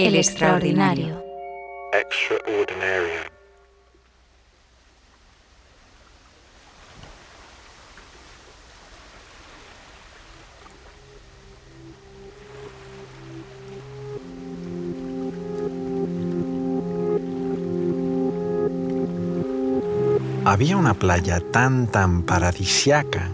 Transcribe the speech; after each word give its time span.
El 0.00 0.16
extraordinario. 0.16 1.22
Había 20.46 20.78
una 20.78 20.94
playa 20.94 21.40
tan 21.52 21.88
tan 21.88 22.22
paradisiaca 22.22 23.28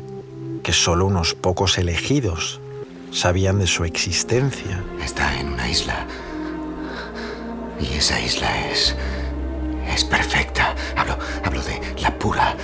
que 0.65 0.73
solo 0.73 1.07
unos 1.07 1.35
pocos 1.35 1.79
elegidos 1.79 2.61
sabían 3.13 3.61
de 3.61 3.69
su 3.69 3.85
existencia. 3.85 4.83
Está 5.01 5.39
en 5.39 5.53
una 5.53 5.71
isla. 5.71 6.26
Y 7.81 7.95
esa 7.95 8.21
isla 8.21 8.71
es. 8.71 8.95
es 9.89 10.05
perfecta. 10.05 10.75
Hablo, 10.97 11.19
hablo 11.45 11.63
de 11.63 11.81
la 12.01 12.17
pura 12.19 12.57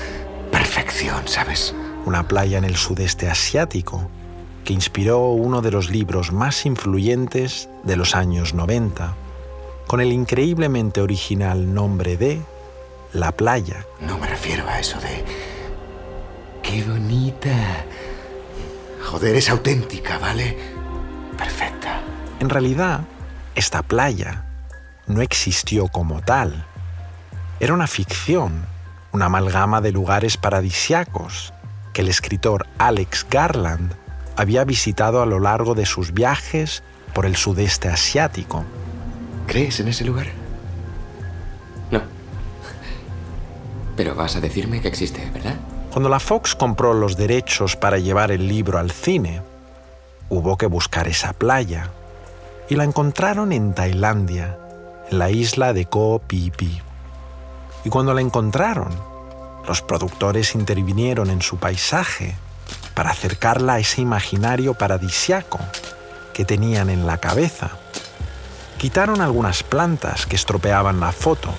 perfección, 0.50 1.26
¿sabes? 1.26 1.74
Una 2.04 2.26
playa 2.26 2.58
en 2.58 2.64
el 2.64 2.76
sudeste 2.76 3.28
asiático 3.28 4.08
que 4.64 4.72
inspiró 4.72 5.30
uno 5.30 5.60
de 5.60 5.70
los 5.70 5.90
libros 5.90 6.32
más 6.32 6.66
influyentes 6.66 7.68
de 7.82 7.96
los 7.96 8.14
años 8.14 8.54
90, 8.54 9.14
con 9.86 10.00
el 10.00 10.12
increíblemente 10.12 11.00
original 11.00 11.74
nombre 11.74 12.16
de 12.16 12.40
La 13.12 13.32
playa. 13.32 13.84
No 14.00 14.16
me 14.18 14.26
refiero 14.26 14.66
a 14.68 14.80
eso 14.80 14.98
de. 15.00 15.24
¡Qué 16.62 16.82
bonita! 16.84 17.84
Joder, 19.04 19.34
es 19.36 19.50
auténtica, 19.50 20.18
¿vale? 20.18 20.56
Perfecta. 21.36 22.00
En 22.40 22.48
realidad, 22.48 23.00
esta 23.54 23.82
playa 23.82 24.44
no 25.06 25.22
existió 25.22 25.88
como 25.88 26.20
tal. 26.22 26.66
Era 27.60 27.74
una 27.74 27.86
ficción, 27.86 28.66
una 29.12 29.26
amalgama 29.26 29.80
de 29.80 29.92
lugares 29.92 30.36
paradisiacos 30.36 31.52
que 31.92 32.02
el 32.02 32.08
escritor 32.08 32.66
Alex 32.78 33.26
Garland 33.30 33.94
había 34.36 34.64
visitado 34.64 35.22
a 35.22 35.26
lo 35.26 35.40
largo 35.40 35.74
de 35.74 35.86
sus 35.86 36.12
viajes 36.12 36.82
por 37.14 37.26
el 37.26 37.36
sudeste 37.36 37.88
asiático. 37.88 38.64
¿Crees 39.46 39.80
en 39.80 39.88
ese 39.88 40.04
lugar? 40.04 40.28
No. 41.90 42.00
Pero 43.96 44.14
vas 44.14 44.36
a 44.36 44.40
decirme 44.40 44.80
que 44.80 44.88
existe, 44.88 45.28
¿verdad? 45.32 45.56
Cuando 45.92 46.08
la 46.08 46.20
Fox 46.20 46.54
compró 46.54 46.94
los 46.94 47.16
derechos 47.16 47.76
para 47.76 47.98
llevar 47.98 48.30
el 48.30 48.48
libro 48.48 48.78
al 48.78 48.90
cine, 48.90 49.42
hubo 50.30 50.56
que 50.56 50.66
buscar 50.66 51.06
esa 51.06 51.34
playa 51.34 51.90
y 52.70 52.76
la 52.76 52.84
encontraron 52.84 53.52
en 53.52 53.74
Tailandia, 53.74 54.56
en 55.10 55.18
la 55.18 55.30
isla 55.30 55.72
de 55.72 55.86
Koh 55.86 56.20
Phi 56.26 56.50
Phi. 56.56 56.80
Y 57.84 57.90
cuando 57.90 58.14
la 58.14 58.20
encontraron, 58.20 58.90
los 59.66 59.82
productores 59.82 60.54
intervinieron 60.54 61.30
en 61.30 61.42
su 61.42 61.58
paisaje 61.58 62.36
para 62.94 63.10
acercarla 63.10 63.74
a 63.74 63.78
ese 63.78 64.00
imaginario 64.00 64.74
paradisiaco 64.74 65.58
que 66.32 66.44
tenían 66.44 66.90
en 66.90 67.06
la 67.06 67.18
cabeza. 67.18 67.70
Quitaron 68.78 69.20
algunas 69.20 69.62
plantas 69.62 70.26
que 70.26 70.36
estropeaban 70.36 71.00
la 71.00 71.12
foto, 71.12 71.50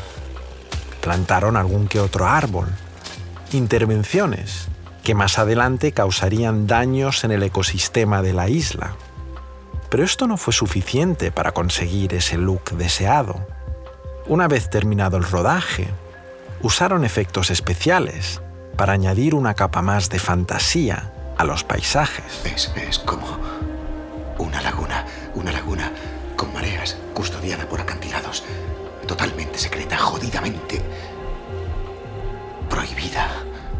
plantaron 1.02 1.58
algún 1.58 1.88
que 1.88 2.00
otro 2.00 2.28
árbol 2.28 2.68
intervenciones 3.54 4.68
que 5.04 5.16
más 5.16 5.38
adelante 5.38 5.92
causarían 5.92 6.68
daños 6.68 7.24
en 7.24 7.32
el 7.32 7.44
ecosistema 7.44 8.22
de 8.22 8.34
la 8.34 8.50
isla. 8.50 8.96
Pero 9.94 10.06
esto 10.06 10.26
no 10.26 10.38
fue 10.38 10.54
suficiente 10.54 11.32
para 11.32 11.52
conseguir 11.52 12.16
ese 12.16 12.36
look 12.36 12.72
deseado. 12.72 13.46
Una 14.26 14.48
vez 14.48 14.68
terminado 14.68 15.18
el 15.18 15.24
rodaje, 15.24 15.88
usaron 16.64 17.06
efectos 17.06 17.52
especiales 17.52 18.42
para 18.76 18.94
añadir 18.94 19.36
una 19.36 19.54
capa 19.54 19.84
más 19.84 20.10
de 20.10 20.18
fantasía 20.18 21.12
a 21.38 21.44
los 21.44 21.64
paisajes. 21.64 22.42
Es, 22.44 22.74
es 22.76 22.98
como 22.98 23.38
una 24.40 24.64
laguna, 24.64 25.06
una 25.36 25.52
laguna 25.52 25.92
con 26.38 26.52
mareas, 26.56 26.98
custodiada 27.14 27.70
por 27.70 27.80
acantilados, 27.80 28.44
totalmente 29.06 29.60
secreta, 29.60 29.96
jodidamente 29.96 30.82
prohibida. 32.68 33.30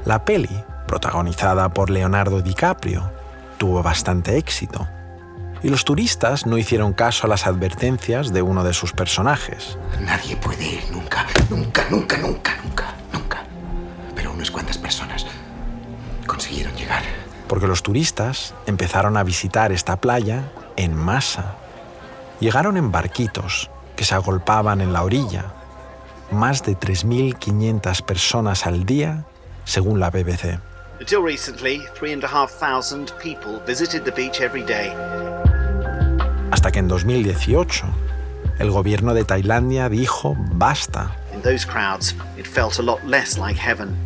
La 0.06 0.24
peli, 0.24 0.64
protagonizada 0.86 1.70
por 1.70 1.90
Leonardo 1.90 2.44
DiCaprio, 2.44 3.12
tuvo 3.58 3.82
bastante 3.82 4.38
éxito. 4.38 4.88
Y 5.64 5.70
los 5.70 5.86
turistas 5.86 6.46
no 6.46 6.58
hicieron 6.58 6.92
caso 6.92 7.26
a 7.26 7.30
las 7.30 7.48
advertencias 7.48 8.34
de 8.34 8.42
uno 8.42 8.66
de 8.66 8.74
sus 8.74 8.92
personajes. 8.92 9.78
Nadie 10.02 10.36
puede 10.36 10.66
ir 10.66 10.84
nunca, 10.92 11.26
nunca, 11.50 11.86
nunca, 11.90 12.18
nunca, 12.18 12.58
nunca, 12.62 12.94
nunca. 13.14 13.44
Pero 14.14 14.34
unas 14.34 14.52
cuantas 14.52 14.78
personas 14.78 15.26
consiguieron 16.28 16.76
llegar. 16.76 17.04
Porque 17.48 17.68
los 17.68 17.82
turistas 17.82 18.54
empezaron 18.68 19.16
a 19.16 19.24
visitar 19.24 19.72
esta 19.72 19.96
playa 19.96 20.44
en 20.76 20.96
masa. 20.96 21.56
Llegaron 22.42 22.76
en 22.76 22.92
barquitos 22.92 23.70
que 23.96 24.04
se 24.04 24.16
agolpaban 24.16 24.82
en 24.82 24.92
la 24.92 25.04
orilla 25.04 25.46
más 26.34 26.64
de 26.64 26.78
3.500 26.78 28.02
personas 28.02 28.66
al 28.66 28.86
día, 28.86 29.24
según 29.64 30.00
la 30.00 30.10
BBC. 30.10 30.60
Until 31.04 31.22
recently, 31.22 31.82
3,500 31.96 33.12
people 33.20 33.60
visited 33.68 34.06
the 34.06 34.12
beach 34.12 34.40
every 34.40 34.64
day. 34.64 34.94
Hasta 36.50 36.72
que 36.72 36.80
en 36.80 36.88
2018, 36.88 37.84
el 38.60 38.72
gobierno 38.72 39.14
de 39.14 39.26
Tailandia 39.26 39.90
dijo 39.90 40.38
basta. 40.54 41.14
In 41.34 41.42
those 41.42 41.68
crowds, 41.68 42.16
it 42.38 42.48
felt 42.48 42.80
a 42.80 42.82
lot 42.82 43.04
less 43.04 43.38
like 43.38 43.60
heaven, 43.60 43.98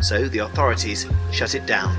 so 0.00 0.30
the 0.30 0.38
authorities 0.38 1.06
shut 1.30 1.54
it 1.54 1.66
down. 1.66 1.92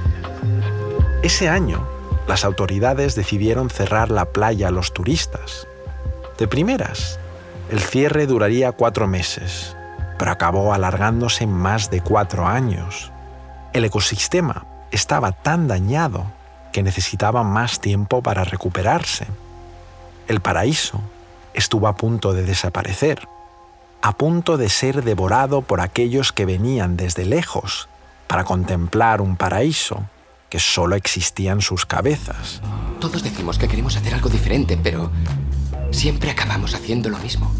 Ese 1.22 1.50
año, 1.50 1.88
las 2.28 2.44
autoridades 2.44 3.14
decidieron 3.14 3.70
cerrar 3.70 4.10
la 4.10 4.26
playa 4.26 4.70
a 4.70 4.72
los 4.72 4.92
turistas. 4.92 5.68
De 6.40 6.48
primeras, 6.48 7.20
el 7.70 7.80
cierre 7.80 8.26
duraría 8.26 8.72
cuatro 8.72 9.08
meses, 9.08 9.78
pero 10.18 10.32
acabó 10.32 10.74
alargándose 10.74 11.46
más 11.46 11.92
de 11.92 12.02
cuatro 12.02 12.48
años. 12.48 13.12
El 13.74 13.86
ecosistema 13.86 14.66
estaba 14.92 15.32
tan 15.32 15.68
dañado 15.68 16.26
que 16.72 16.84
necesitaba 16.84 17.44
más 17.44 17.80
tiempo 17.80 18.22
para 18.22 18.44
recuperarse. 18.44 19.28
El 20.28 20.42
paraíso 20.42 21.02
estuvo 21.54 21.88
a 21.88 21.96
punto 21.96 22.34
de 22.34 22.44
desaparecer, 22.44 23.28
a 24.02 24.14
punto 24.14 24.58
de 24.58 24.70
ser 24.70 25.04
devorado 25.04 25.62
por 25.62 25.82
aquellos 25.82 26.32
que 26.32 26.46
venían 26.46 26.98
desde 26.98 27.26
lejos 27.26 27.90
para 28.28 28.44
contemplar 28.44 29.22
un 29.22 29.36
paraíso 29.38 30.04
que 30.50 30.60
solo 30.60 30.96
existía 30.96 31.52
en 31.52 31.62
sus 31.62 31.86
cabezas. 31.86 32.62
Todos 33.00 33.24
decimos 33.24 33.58
que 33.58 33.68
queremos 33.68 33.98
hacer 33.98 34.14
algo 34.14 34.30
diferente, 34.30 34.78
pero 34.82 35.12
siempre 35.92 36.32
acabamos 36.32 36.74
haciendo 36.74 37.10
lo 37.10 37.18
mismo. 37.18 37.52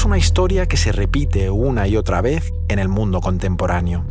Es 0.00 0.06
una 0.06 0.16
historia 0.16 0.64
que 0.64 0.78
se 0.78 0.92
repite 0.92 1.50
una 1.50 1.86
y 1.86 1.98
otra 1.98 2.22
vez 2.22 2.54
en 2.68 2.78
el 2.78 2.88
mundo 2.88 3.20
contemporáneo. 3.20 4.06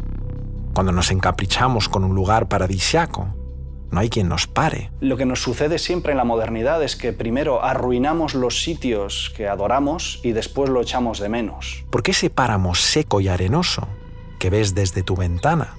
Cuando 0.76 0.92
nos 0.92 1.10
encaprichamos 1.10 1.90
con 1.90 2.04
un 2.04 2.14
lugar 2.14 2.48
paradisiaco, 2.48 3.34
no 3.90 4.00
hay 4.00 4.08
quien 4.08 4.30
nos 4.30 4.46
pare. 4.46 4.92
Lo 5.00 5.18
que 5.18 5.26
nos 5.26 5.42
sucede 5.42 5.80
siempre 5.80 6.12
en 6.12 6.20
la 6.20 6.26
modernidad 6.26 6.84
es 6.84 6.96
que 6.96 7.12
primero 7.12 7.64
arruinamos 7.64 8.36
los 8.36 8.62
sitios 8.62 9.34
que 9.36 9.48
adoramos 9.48 10.20
y 10.22 10.32
después 10.34 10.70
lo 10.70 10.80
echamos 10.80 11.18
de 11.20 11.30
menos. 11.30 11.84
Porque 11.90 12.12
ese 12.12 12.30
páramo 12.30 12.76
seco 12.76 13.20
y 13.20 13.28
arenoso 13.28 13.88
que 14.38 14.52
ves 14.52 14.75
desde 14.75 15.02
tu 15.02 15.16
ventana 15.16 15.74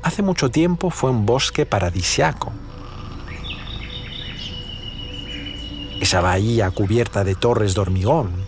hace 0.00 0.22
mucho 0.22 0.48
tiempo 0.48 0.90
fue 0.90 1.10
un 1.10 1.26
bosque 1.26 1.66
paradisiaco. 1.66 2.52
Esa 6.00 6.20
bahía 6.20 6.70
cubierta 6.70 7.24
de 7.24 7.34
torres 7.34 7.74
de 7.74 7.80
hormigón 7.80 8.45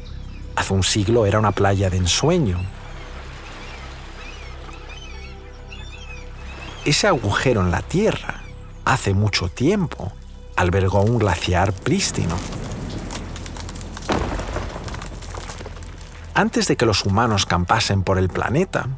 Hace 0.58 0.74
un 0.74 0.82
siglo 0.82 1.24
era 1.24 1.38
una 1.38 1.52
playa 1.52 1.88
de 1.88 1.98
ensueño. 1.98 2.58
Ese 6.84 7.06
agujero 7.06 7.60
en 7.60 7.70
la 7.70 7.80
Tierra, 7.82 8.42
hace 8.84 9.14
mucho 9.14 9.48
tiempo, 9.48 10.10
albergó 10.56 11.02
un 11.02 11.20
glaciar 11.20 11.72
prístino. 11.72 12.34
Antes 16.34 16.66
de 16.66 16.76
que 16.76 16.86
los 16.86 17.04
humanos 17.04 17.46
campasen 17.46 18.02
por 18.02 18.18
el 18.18 18.28
planeta, 18.28 18.88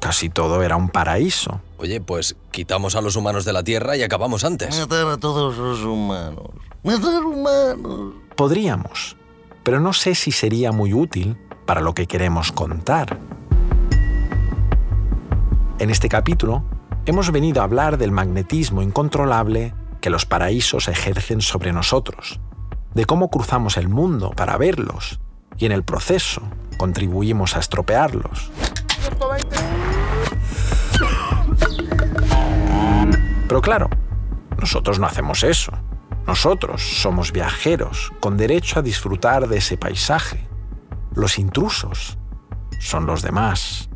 casi 0.00 0.30
todo 0.30 0.64
era 0.64 0.74
un 0.74 0.88
paraíso. 0.88 1.60
Oye, 1.76 2.00
pues 2.00 2.34
quitamos 2.50 2.96
a 2.96 3.02
los 3.02 3.14
humanos 3.14 3.44
de 3.44 3.52
la 3.52 3.62
Tierra 3.62 3.96
y 3.96 4.02
acabamos 4.02 4.42
antes. 4.42 4.76
Matar 4.76 5.06
a 5.06 5.16
todos 5.16 5.56
los 5.58 5.80
humanos. 5.82 6.48
Matar 6.82 7.24
humanos. 7.24 8.14
Podríamos, 8.34 9.16
pero 9.68 9.80
no 9.80 9.92
sé 9.92 10.14
si 10.14 10.32
sería 10.32 10.72
muy 10.72 10.94
útil 10.94 11.36
para 11.66 11.82
lo 11.82 11.92
que 11.92 12.06
queremos 12.06 12.52
contar. 12.52 13.18
En 15.78 15.90
este 15.90 16.08
capítulo 16.08 16.64
hemos 17.04 17.30
venido 17.30 17.60
a 17.60 17.64
hablar 17.64 17.98
del 17.98 18.10
magnetismo 18.10 18.80
incontrolable 18.80 19.74
que 20.00 20.08
los 20.08 20.24
paraísos 20.24 20.88
ejercen 20.88 21.42
sobre 21.42 21.74
nosotros, 21.74 22.40
de 22.94 23.04
cómo 23.04 23.28
cruzamos 23.28 23.76
el 23.76 23.90
mundo 23.90 24.30
para 24.30 24.56
verlos 24.56 25.20
y 25.58 25.66
en 25.66 25.72
el 25.72 25.84
proceso 25.84 26.40
contribuimos 26.78 27.54
a 27.54 27.60
estropearlos. 27.60 28.50
Pero 33.46 33.60
claro, 33.60 33.90
nosotros 34.58 34.98
no 34.98 35.06
hacemos 35.06 35.44
eso. 35.44 35.72
Nosotros 36.28 37.00
somos 37.00 37.32
viajeros 37.32 38.12
con 38.20 38.36
derecho 38.36 38.78
a 38.78 38.82
disfrutar 38.82 39.48
de 39.48 39.56
ese 39.56 39.78
paisaje. 39.78 40.46
Los 41.14 41.38
intrusos 41.38 42.18
son 42.78 43.06
los 43.06 43.22
demás. 43.22 43.88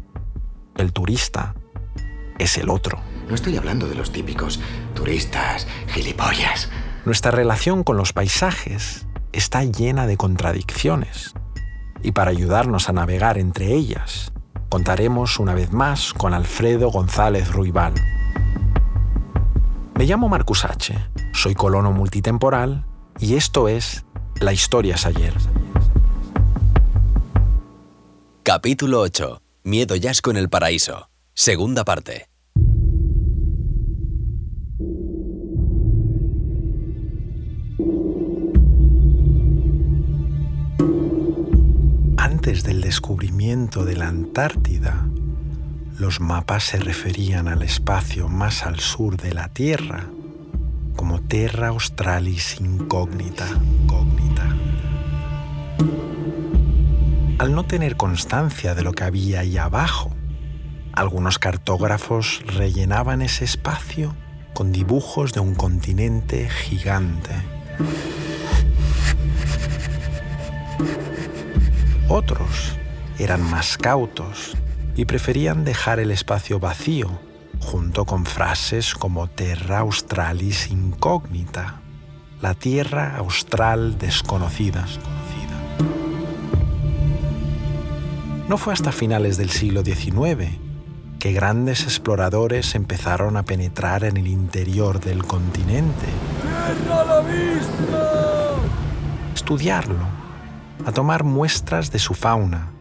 El 0.75 0.94
turista 0.94 1.55
es 2.38 2.56
el 2.56 2.70
otro. 2.70 3.00
No 3.29 3.34
estoy 3.34 3.58
hablando 3.58 3.87
de 3.87 3.96
los 3.96 4.12
típicos 4.12 4.61
turistas, 4.94 5.69
gilipollas. 5.88 6.70
Nuestra 7.05 7.32
relación 7.32 7.84
con 7.84 7.99
los 7.99 8.14
paisajes 8.14 9.06
está 9.32 9.62
llena 9.64 10.06
de 10.06 10.17
contradicciones. 10.17 11.34
Y 12.02 12.12
para 12.12 12.31
ayudarnos 12.31 12.88
a 12.88 12.94
navegar 12.94 13.37
entre 13.37 13.75
ellas, 13.75 14.32
contaremos 14.70 15.38
una 15.38 15.55
vez 15.55 15.70
más 15.70 16.14
con 16.14 16.32
Alfredo 16.32 16.90
González 16.90 17.52
Ruibal. 17.52 17.93
Me 19.96 20.06
llamo 20.06 20.31
Marcus 20.31 20.64
H., 20.64 21.11
soy 21.32 21.55
colono 21.55 21.93
multitemporal 21.93 22.87
y 23.19 23.34
esto 23.34 23.69
es 23.69 24.05
La 24.40 24.52
Historia 24.52 24.94
es 24.94 25.06
ayer. 25.06 25.34
Capítulo 28.43 29.00
8. 29.00 29.43
Miedo 29.64 29.96
Yasco 29.96 30.31
en 30.31 30.37
el 30.37 30.49
paraíso. 30.49 31.08
Segunda 31.34 31.84
parte. 31.84 32.29
Antes 42.17 42.64
del 42.64 42.81
descubrimiento 42.81 43.84
de 43.84 43.96
la 43.96 44.08
Antártida, 44.08 45.06
los 45.99 46.20
mapas 46.20 46.64
se 46.64 46.79
referían 46.79 47.46
al 47.46 47.62
espacio 47.62 48.29
más 48.29 48.64
al 48.64 48.81
sur 48.81 49.17
de 49.17 49.32
la 49.32 49.49
Tierra 49.49 50.08
como 51.02 51.20
Terra 51.20 51.66
Australis 51.66 52.60
Incógnita. 52.60 53.49
Al 57.40 57.52
no 57.56 57.64
tener 57.64 57.96
constancia 57.96 58.76
de 58.76 58.82
lo 58.82 58.93
que 58.93 59.02
había 59.02 59.40
ahí 59.40 59.58
abajo, 59.58 60.12
algunos 60.93 61.40
cartógrafos 61.40 62.44
rellenaban 62.46 63.20
ese 63.20 63.44
espacio 63.44 64.14
con 64.54 64.70
dibujos 64.70 65.32
de 65.32 65.40
un 65.40 65.56
continente 65.56 66.49
gigante. 66.49 67.34
Otros 72.08 72.76
eran 73.19 73.43
más 73.43 73.76
cautos 73.76 74.56
y 74.94 75.06
preferían 75.06 75.64
dejar 75.64 75.98
el 75.98 76.12
espacio 76.12 76.60
vacío, 76.60 77.19
junto 77.62 78.04
con 78.04 78.26
frases 78.26 78.94
como 78.94 79.28
Terra 79.28 79.78
Australis 79.78 80.70
Incógnita, 80.70 81.80
la 82.42 82.54
Tierra 82.54 83.16
Austral 83.16 83.98
desconocida. 83.98 84.84
No 88.48 88.58
fue 88.58 88.74
hasta 88.74 88.92
finales 88.92 89.38
del 89.38 89.48
siglo 89.48 89.82
XIX 89.82 90.58
que 91.18 91.32
grandes 91.32 91.84
exploradores 91.84 92.74
empezaron 92.74 93.36
a 93.36 93.44
penetrar 93.44 94.04
en 94.04 94.16
el 94.16 94.26
interior 94.26 95.00
del 95.00 95.24
continente. 95.24 96.06
Estudiarlo, 99.34 100.04
a 100.84 100.92
tomar 100.92 101.22
muestras 101.24 101.92
de 101.92 102.00
su 102.00 102.12
fauna 102.12 102.72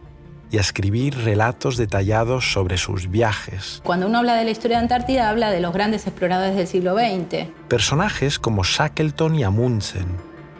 y 0.52 0.58
a 0.58 0.60
escribir 0.60 1.16
relatos 1.16 1.78
detallados 1.78 2.52
sobre 2.52 2.76
sus 2.76 3.10
viajes. 3.10 3.80
Cuando 3.84 4.06
uno 4.06 4.18
habla 4.18 4.34
de 4.34 4.44
la 4.44 4.50
historia 4.50 4.76
de 4.76 4.82
Antártida, 4.82 5.30
habla 5.30 5.50
de 5.50 5.60
los 5.60 5.72
grandes 5.72 6.06
exploradores 6.06 6.54
del 6.54 6.66
siglo 6.66 6.94
XX. 6.94 7.48
Personajes 7.68 8.38
como 8.38 8.62
Shackleton 8.62 9.34
y 9.34 9.44
Amundsen, 9.44 10.06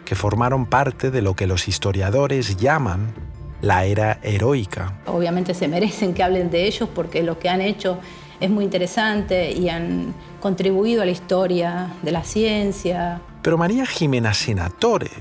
que 0.03 0.15
formaron 0.15 0.65
parte 0.65 1.11
de 1.11 1.21
lo 1.21 1.35
que 1.35 1.45
los 1.45 1.67
historiadores 1.67 2.57
llaman 2.57 3.13
la 3.61 3.85
era 3.85 4.19
heroica. 4.23 4.99
Obviamente 5.05 5.53
se 5.53 5.67
merecen 5.67 6.15
que 6.15 6.23
hablen 6.23 6.49
de 6.49 6.65
ellos 6.65 6.89
porque 6.93 7.21
lo 7.21 7.37
que 7.37 7.49
han 7.49 7.61
hecho 7.61 7.99
es 8.39 8.49
muy 8.49 8.65
interesante 8.65 9.51
y 9.51 9.69
han 9.69 10.15
contribuido 10.41 11.03
a 11.03 11.05
la 11.05 11.11
historia 11.11 11.93
de 12.01 12.11
la 12.11 12.23
ciencia. 12.23 13.21
Pero 13.43 13.59
María 13.59 13.85
Jimena 13.85 14.33
Senatore, 14.33 15.11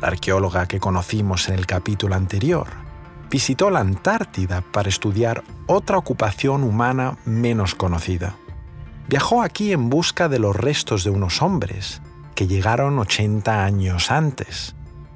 la 0.00 0.08
arqueóloga 0.08 0.66
que 0.66 0.80
conocimos 0.80 1.48
en 1.48 1.54
el 1.54 1.64
capítulo 1.64 2.16
anterior, 2.16 2.85
visitó 3.30 3.70
la 3.70 3.80
Antártida 3.80 4.62
para 4.72 4.88
estudiar 4.88 5.42
otra 5.66 5.98
ocupación 5.98 6.64
humana 6.64 7.18
menos 7.24 7.74
conocida. 7.74 8.36
Viajó 9.08 9.42
aquí 9.42 9.72
en 9.72 9.88
busca 9.88 10.28
de 10.28 10.38
los 10.38 10.56
restos 10.56 11.04
de 11.04 11.10
unos 11.10 11.42
hombres 11.42 12.02
que 12.34 12.46
llegaron 12.46 12.98
80 12.98 13.64
años 13.64 14.10
antes, 14.10 14.74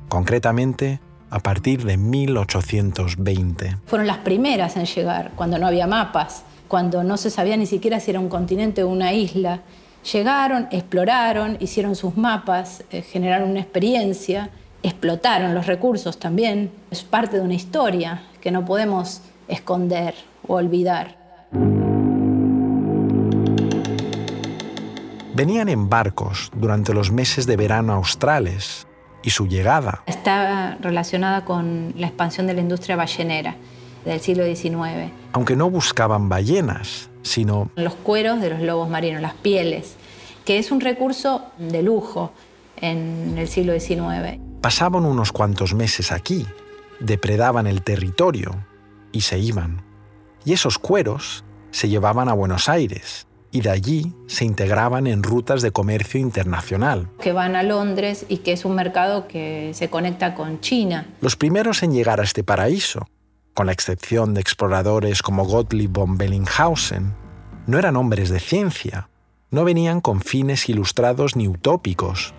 concretamente 0.08 1.00
a 1.28 1.40
partir 1.40 1.84
de 1.84 1.96
1820. 1.96 3.76
Fueron 3.86 4.06
las 4.06 4.18
primeras 4.18 4.76
en 4.76 4.86
llegar, 4.86 5.32
cuando 5.36 5.58
no 5.58 5.66
había 5.66 5.86
mapas, 5.86 6.44
cuando 6.68 7.02
no 7.04 7.16
se 7.16 7.30
sabía 7.30 7.56
ni 7.56 7.66
siquiera 7.66 8.00
si 8.00 8.10
era 8.10 8.20
un 8.20 8.28
continente 8.28 8.82
o 8.82 8.88
una 8.88 9.12
isla. 9.12 9.62
Llegaron, 10.12 10.68
exploraron, 10.70 11.56
hicieron 11.60 11.94
sus 11.94 12.16
mapas, 12.16 12.84
eh, 12.90 13.02
generaron 13.02 13.50
una 13.50 13.60
experiencia 13.60 14.50
explotaron 14.82 15.54
los 15.54 15.66
recursos 15.66 16.18
también. 16.18 16.70
Es 16.90 17.02
parte 17.02 17.36
de 17.36 17.42
una 17.42 17.54
historia 17.54 18.22
que 18.40 18.50
no 18.50 18.64
podemos 18.64 19.22
esconder 19.48 20.14
o 20.46 20.54
olvidar. 20.54 21.16
Venían 25.34 25.68
en 25.68 25.88
barcos 25.88 26.50
durante 26.54 26.92
los 26.92 27.10
meses 27.10 27.46
de 27.46 27.56
verano 27.56 27.94
australes 27.94 28.86
y 29.22 29.30
su 29.30 29.46
llegada 29.46 30.02
está 30.06 30.76
relacionada 30.80 31.44
con 31.44 31.94
la 31.96 32.06
expansión 32.06 32.46
de 32.46 32.54
la 32.54 32.60
industria 32.60 32.96
ballenera 32.96 33.56
del 34.04 34.20
siglo 34.20 34.44
XIX. 34.44 35.12
Aunque 35.32 35.56
no 35.56 35.70
buscaban 35.70 36.28
ballenas, 36.28 37.10
sino 37.22 37.70
los 37.76 37.94
cueros 37.94 38.40
de 38.40 38.50
los 38.50 38.60
lobos 38.60 38.88
marinos, 38.88 39.20
las 39.20 39.34
pieles, 39.34 39.96
que 40.44 40.58
es 40.58 40.70
un 40.70 40.80
recurso 40.80 41.44
de 41.58 41.82
lujo 41.82 42.32
en 42.76 43.36
el 43.38 43.48
siglo 43.48 43.78
XIX. 43.78 44.49
Pasaban 44.60 45.06
unos 45.06 45.32
cuantos 45.32 45.74
meses 45.74 46.12
aquí, 46.12 46.46
depredaban 47.00 47.66
el 47.66 47.82
territorio 47.82 48.66
y 49.10 49.22
se 49.22 49.38
iban. 49.38 49.82
Y 50.44 50.52
esos 50.52 50.78
cueros 50.78 51.44
se 51.70 51.88
llevaban 51.88 52.28
a 52.28 52.34
Buenos 52.34 52.68
Aires 52.68 53.26
y 53.52 53.62
de 53.62 53.70
allí 53.70 54.14
se 54.26 54.44
integraban 54.44 55.06
en 55.06 55.22
rutas 55.22 55.62
de 55.62 55.72
comercio 55.72 56.20
internacional. 56.20 57.08
Que 57.20 57.32
van 57.32 57.56
a 57.56 57.62
Londres 57.62 58.26
y 58.28 58.38
que 58.38 58.52
es 58.52 58.64
un 58.64 58.74
mercado 58.74 59.26
que 59.28 59.72
se 59.74 59.88
conecta 59.88 60.34
con 60.34 60.60
China. 60.60 61.08
Los 61.20 61.36
primeros 61.36 61.82
en 61.82 61.92
llegar 61.92 62.20
a 62.20 62.24
este 62.24 62.44
paraíso, 62.44 63.08
con 63.54 63.66
la 63.66 63.72
excepción 63.72 64.34
de 64.34 64.40
exploradores 64.40 65.22
como 65.22 65.44
Gottlieb 65.44 65.90
von 65.90 66.18
Bellinghausen, 66.18 67.14
no 67.66 67.78
eran 67.78 67.96
hombres 67.96 68.28
de 68.28 68.40
ciencia, 68.40 69.08
no 69.50 69.64
venían 69.64 70.00
con 70.00 70.20
fines 70.20 70.68
ilustrados 70.68 71.34
ni 71.34 71.48
utópicos. 71.48 72.34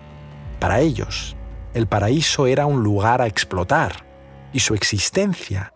Para 0.60 0.80
ellos, 0.80 1.36
el 1.74 1.86
paraíso 1.86 2.46
era 2.46 2.66
un 2.66 2.82
lugar 2.82 3.22
a 3.22 3.26
explotar 3.26 4.04
y 4.52 4.60
su 4.60 4.74
existencia 4.74 5.72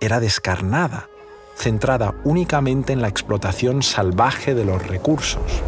era 0.00 0.20
descarnada, 0.20 1.08
centrada 1.56 2.14
únicamente 2.24 2.92
en 2.92 3.02
la 3.02 3.08
explotación 3.08 3.82
salvaje 3.82 4.54
de 4.54 4.64
los 4.64 4.86
recursos. 4.86 5.62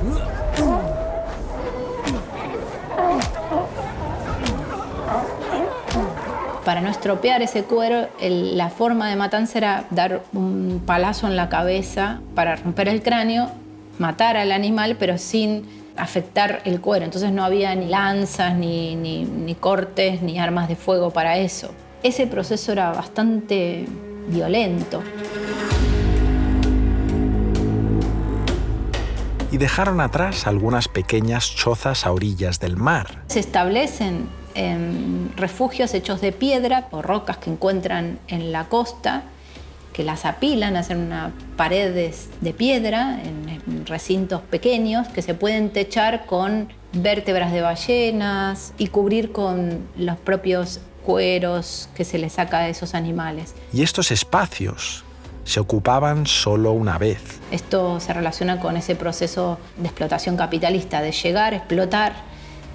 Para 6.65 6.81
no 6.81 6.89
estropear 6.89 7.43
ese 7.43 7.65
cuero, 7.65 8.09
la 8.21 8.71
forma 8.71 9.11
de 9.11 9.17
matanza 9.17 9.59
era 9.59 9.85
dar 9.91 10.23
un 10.33 10.81
palazo 10.87 11.27
en 11.27 11.35
la 11.35 11.49
cabeza 11.49 12.21
para 12.37 12.55
romper 12.55 12.89
el 12.89 13.03
cráneo, 13.03 13.51
matar 13.99 14.37
al 14.37 14.53
animal, 14.53 14.97
pero 14.97 15.19
sin 15.19 15.82
afectar 15.97 16.63
el 16.65 16.81
cuero. 16.81 17.05
Entonces 17.05 17.33
no 17.33 17.45
había 17.45 17.75
ni 17.75 17.87
lanzas, 17.87 18.55
ni, 18.55 18.95
ni, 18.95 19.55
cortes, 19.55 20.23
ni 20.23 20.39
armas 20.39 20.69
de 20.69 20.77
fuego 20.77 21.11
para 21.11 21.39
eso. 21.39 21.71
Ese 22.03 22.27
proceso 22.27 22.73
era 22.73 22.91
bastante 22.93 23.87
violento. 24.29 25.03
Y 29.51 29.59
dejaron 29.59 30.01
atrás 30.01 30.47
algunas 30.47 30.89
pequeñas 30.89 31.55
chozas 31.55 32.07
a 32.07 32.13
orillas 32.13 32.59
del 32.59 32.77
mar. 32.77 33.23
Se 33.29 33.39
establecen 33.41 34.29
en 34.55 35.33
refugios 35.37 35.95
hechos 35.95 36.21
de 36.21 36.33
piedra 36.33 36.89
o 36.91 37.03
rocas 37.03 37.37
que 37.37 37.51
encuentran 37.51 38.19
en 38.29 38.53
la 38.53 38.69
costa 38.69 39.25
que 39.93 40.05
las 40.05 40.25
apilan, 40.25 40.77
hacen 40.77 40.99
una 40.99 41.33
paredes 41.57 42.29
de 42.41 42.53
piedra 42.53 43.21
en 43.23 43.87
recintos 43.87 44.41
pequeños 44.43 45.09
que 45.09 45.23
se 45.23 45.35
pueden 45.35 45.71
techar 45.71 46.27
con 46.27 46.69
vértebras 46.93 47.53
de 47.53 47.63
ballenas 47.63 48.75
y 48.79 48.89
cubrir 48.89 49.33
con 49.33 49.87
los 49.97 50.19
propios 50.19 50.81
cueros 51.05 51.89
que 51.95 52.05
se 52.05 52.19
les 52.19 52.35
saca 52.35 52.61
de 52.61 52.71
esos 52.71 52.95
animales. 52.95 53.55
Y 53.73 53.83
estos 53.83 54.11
espacios 54.11 55.05
se 55.45 55.61
ocupaban 55.61 56.27
solo 56.27 56.73
una 56.73 56.99
vez. 56.99 57.41
Esto 57.51 57.99
se 58.01 58.13
relaciona 58.13 58.61
con 58.61 58.77
ese 58.77 58.95
proceso 58.95 59.59
de 59.77 59.87
explotación 59.87 60.37
capitalista, 60.37 61.03
de 61.03 61.13
llegar, 61.13 61.55
explotar 61.55 62.15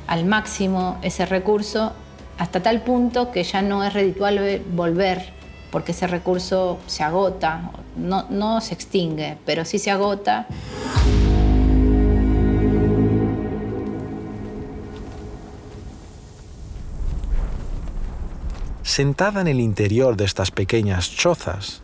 al 0.08 0.26
máximo 0.26 0.98
ese 1.02 1.26
recurso 1.26 1.94
hasta 2.38 2.62
tal 2.62 2.82
punto 2.82 3.32
que 3.32 3.44
ya 3.44 3.62
no 3.62 3.84
es 3.84 3.94
redituable 3.94 4.62
volver, 4.74 5.34
porque 5.77 5.91
ese 5.91 6.07
recurso 6.07 6.79
se 6.88 7.03
agota, 7.03 7.69
no, 7.96 8.25
no 8.31 8.62
se 8.62 8.74
extingue, 8.74 9.38
pero 9.46 9.63
sí 9.63 9.77
se 9.77 9.91
agota. 9.91 10.48
Sentada 18.81 19.41
en 19.41 19.48
el 19.48 19.60
interior 19.60 20.17
de 20.17 20.25
estas 20.25 20.50
pequeñas 20.50 21.12
chozas, 21.12 21.84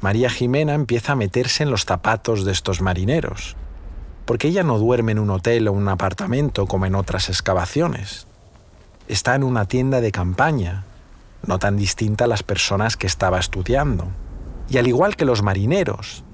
María 0.00 0.30
Jimena 0.30 0.72
empieza 0.72 1.12
a 1.12 1.16
meterse 1.16 1.62
en 1.62 1.70
los 1.70 1.84
zapatos 1.84 2.46
de 2.46 2.52
estos 2.52 2.80
marineros, 2.80 3.54
porque 4.24 4.48
ella 4.48 4.62
no 4.62 4.78
duerme 4.78 5.12
en 5.12 5.18
un 5.18 5.28
hotel 5.28 5.68
o 5.68 5.72
un 5.72 5.90
apartamento 5.90 6.64
como 6.64 6.86
en 6.86 6.94
otras 6.94 7.28
excavaciones. 7.28 8.26
Está 9.08 9.34
en 9.34 9.44
una 9.44 9.66
tienda 9.66 10.00
de 10.00 10.10
campaña, 10.10 10.86
no 11.46 11.58
tan 11.58 11.76
distinta 11.76 12.24
a 12.24 12.28
las 12.28 12.42
personas 12.42 12.96
que 12.96 13.06
estaba 13.06 13.38
estudiando. 13.38 14.08
Y 14.68 14.78
al 14.78 14.86
igual 14.86 15.16
que 15.16 15.24
los 15.24 15.42
marineros, 15.42 16.24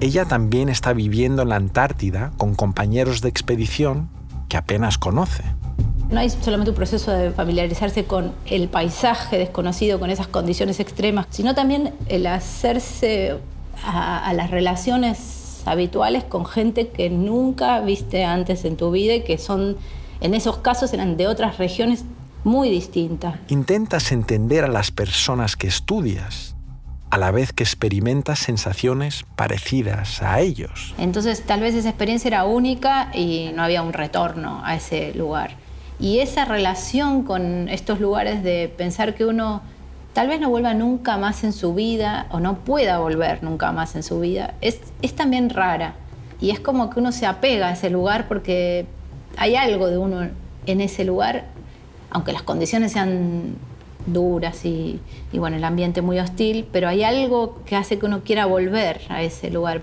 ella 0.00 0.24
también 0.24 0.68
está 0.68 0.92
viviendo 0.92 1.42
en 1.42 1.50
la 1.50 1.56
Antártida 1.56 2.32
con 2.36 2.54
compañeros 2.54 3.20
de 3.20 3.28
expedición 3.28 4.08
que 4.48 4.56
apenas 4.56 4.98
conoce. 4.98 5.44
No 6.10 6.18
hay 6.18 6.28
solamente 6.28 6.70
un 6.70 6.76
proceso 6.76 7.12
de 7.12 7.30
familiarizarse 7.30 8.04
con 8.04 8.32
el 8.46 8.68
paisaje 8.68 9.38
desconocido, 9.38 10.00
con 10.00 10.10
esas 10.10 10.26
condiciones 10.26 10.80
extremas, 10.80 11.26
sino 11.30 11.54
también 11.54 11.94
el 12.08 12.26
hacerse 12.26 13.38
a, 13.84 14.32
las 14.34 14.50
relaciones 14.50 15.62
habituales 15.66 16.24
con 16.24 16.46
gente 16.46 16.88
que 16.88 17.10
nunca 17.10 17.80
viste 17.80 18.24
antes 18.24 18.64
en 18.64 18.76
tu 18.76 18.90
vida 18.90 19.14
y 19.14 19.22
que 19.22 19.38
son, 19.38 19.76
en 20.20 20.34
esos 20.34 20.58
casos, 20.58 20.92
eran 20.92 21.16
de 21.16 21.28
otras 21.28 21.58
regiones 21.58 22.04
muy 22.44 22.70
distintas. 22.70 23.36
Intentas 23.48 24.12
entender 24.12 24.64
a 24.64 24.68
las 24.68 24.90
personas 24.90 25.56
que 25.56 25.66
estudias 25.66 26.56
a 27.10 27.18
la 27.18 27.32
vez 27.32 27.52
que 27.52 27.64
experimentas 27.64 28.38
sensaciones 28.38 29.24
parecidas 29.34 30.22
a 30.22 30.40
ellos. 30.40 30.94
Entonces 30.96 31.44
tal 31.44 31.60
vez 31.60 31.74
esa 31.74 31.88
experiencia 31.88 32.28
era 32.28 32.44
única 32.44 33.10
y 33.12 33.50
no 33.54 33.64
había 33.64 33.82
un 33.82 33.92
retorno 33.92 34.62
a 34.64 34.76
ese 34.76 35.12
lugar. 35.14 35.56
Y 35.98 36.20
esa 36.20 36.44
relación 36.44 37.24
con 37.24 37.68
estos 37.68 38.00
lugares 38.00 38.42
de 38.42 38.72
pensar 38.74 39.14
que 39.14 39.26
uno 39.26 39.60
tal 40.12 40.28
vez 40.28 40.40
no 40.40 40.48
vuelva 40.50 40.72
nunca 40.72 41.16
más 41.18 41.44
en 41.44 41.52
su 41.52 41.74
vida 41.74 42.26
o 42.30 42.40
no 42.40 42.58
pueda 42.58 42.98
volver 42.98 43.42
nunca 43.42 43.72
más 43.72 43.96
en 43.96 44.02
su 44.02 44.20
vida, 44.20 44.54
es, 44.60 44.80
es 45.02 45.14
también 45.14 45.50
rara. 45.50 45.94
Y 46.40 46.50
es 46.50 46.60
como 46.60 46.90
que 46.90 47.00
uno 47.00 47.12
se 47.12 47.26
apega 47.26 47.68
a 47.68 47.72
ese 47.72 47.90
lugar 47.90 48.28
porque 48.28 48.86
hay 49.36 49.56
algo 49.56 49.88
de 49.88 49.98
uno 49.98 50.28
en 50.66 50.80
ese 50.80 51.04
lugar, 51.04 51.46
aunque 52.10 52.32
las 52.32 52.42
condiciones 52.42 52.92
sean 52.92 53.56
duras 54.06 54.64
y, 54.64 55.00
y, 55.32 55.38
bueno, 55.38 55.56
el 55.56 55.64
ambiente 55.64 56.02
muy 56.02 56.18
hostil, 56.18 56.66
pero 56.72 56.88
hay 56.88 57.04
algo 57.04 57.60
que 57.66 57.76
hace 57.76 57.98
que 57.98 58.06
uno 58.06 58.20
quiera 58.20 58.46
volver 58.46 59.00
a 59.08 59.22
ese 59.22 59.50
lugar 59.50 59.82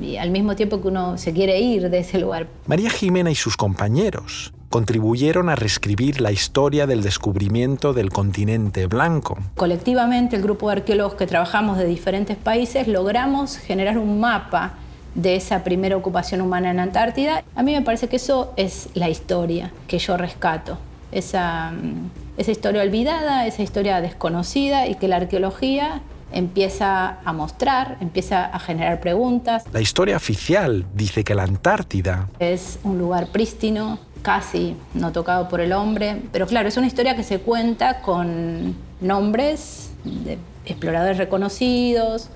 y 0.00 0.16
al 0.16 0.30
mismo 0.30 0.56
tiempo 0.56 0.80
que 0.80 0.88
uno 0.88 1.16
se 1.18 1.32
quiere 1.32 1.60
ir 1.60 1.90
de 1.90 1.98
ese 1.98 2.18
lugar. 2.18 2.46
María 2.66 2.90
Jimena 2.90 3.30
y 3.30 3.34
sus 3.34 3.56
compañeros 3.56 4.52
contribuyeron 4.68 5.48
a 5.48 5.54
reescribir 5.54 6.20
la 6.20 6.32
historia 6.32 6.86
del 6.86 7.02
descubrimiento 7.02 7.92
del 7.92 8.10
continente 8.10 8.86
blanco. 8.86 9.38
Colectivamente, 9.54 10.36
el 10.36 10.42
grupo 10.42 10.68
de 10.68 10.76
arqueólogos 10.76 11.14
que 11.14 11.26
trabajamos 11.26 11.78
de 11.78 11.86
diferentes 11.86 12.36
países 12.36 12.88
logramos 12.88 13.58
generar 13.58 13.96
un 13.96 14.20
mapa 14.20 14.74
de 15.14 15.36
esa 15.36 15.64
primera 15.64 15.96
ocupación 15.96 16.40
humana 16.40 16.70
en 16.70 16.80
Antártida. 16.80 17.42
A 17.54 17.62
mí 17.62 17.72
me 17.72 17.82
parece 17.82 18.08
que 18.08 18.16
eso 18.16 18.52
es 18.56 18.90
la 18.94 19.08
historia 19.08 19.72
que 19.86 19.98
yo 19.98 20.16
rescato, 20.16 20.78
esa, 21.12 21.72
mm, 21.72 22.10
esa 22.36 22.50
historia 22.50 22.82
olvidada, 22.82 23.46
esa 23.46 23.62
historia 23.62 24.00
desconocida 24.00 24.86
y 24.86 24.96
que 24.96 25.08
la 25.08 25.16
arqueología 25.16 26.02
empieza 26.32 27.18
a 27.24 27.32
mostrar, 27.32 27.98
empieza 28.00 28.44
a 28.44 28.58
generar 28.58 29.00
preguntas. 29.00 29.64
La 29.72 29.80
historia 29.80 30.16
oficial 30.16 30.84
dice 30.94 31.24
que 31.24 31.34
la 31.34 31.44
Antártida 31.44 32.28
es 32.38 32.78
un 32.82 32.98
lugar 32.98 33.28
prístino, 33.28 33.98
casi 34.22 34.76
no 34.94 35.12
tocado 35.12 35.48
por 35.48 35.60
el 35.60 35.72
hombre. 35.72 36.20
Pero 36.32 36.46
claro, 36.46 36.68
es 36.68 36.76
una 36.76 36.86
historia 36.86 37.14
que 37.16 37.22
se 37.22 37.38
cuenta 37.38 38.00
con 38.00 38.74
nombres 39.00 39.90
de 40.04 40.38
exploradores 40.64 41.16
reconocidos, 41.18 42.28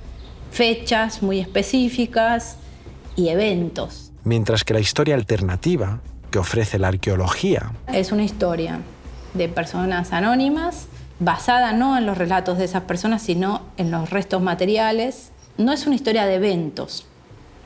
fechas 0.52 1.22
muy 1.22 1.40
específicas 1.40 2.56
y 3.16 3.28
eventos. 3.28 4.12
Mientras 4.22 4.64
que 4.64 4.74
la 4.74 4.80
historia 4.80 5.14
alternativa 5.14 6.00
que 6.30 6.38
ofrece 6.38 6.78
la 6.78 6.88
arqueología 6.88 7.72
es 7.92 8.12
una 8.12 8.22
historia 8.22 8.80
de 9.34 9.48
personas 9.48 10.12
anónimas 10.12 10.86
basada 11.18 11.72
no 11.72 11.98
en 11.98 12.06
los 12.06 12.16
relatos 12.16 12.58
de 12.58 12.64
esas 12.64 12.82
personas, 12.84 13.22
sino 13.22 13.62
en 13.76 13.90
los 13.90 14.10
restos 14.10 14.40
materiales. 14.40 15.30
No 15.58 15.72
es 15.72 15.86
una 15.86 15.94
historia 15.94 16.24
de 16.24 16.36
eventos, 16.36 17.06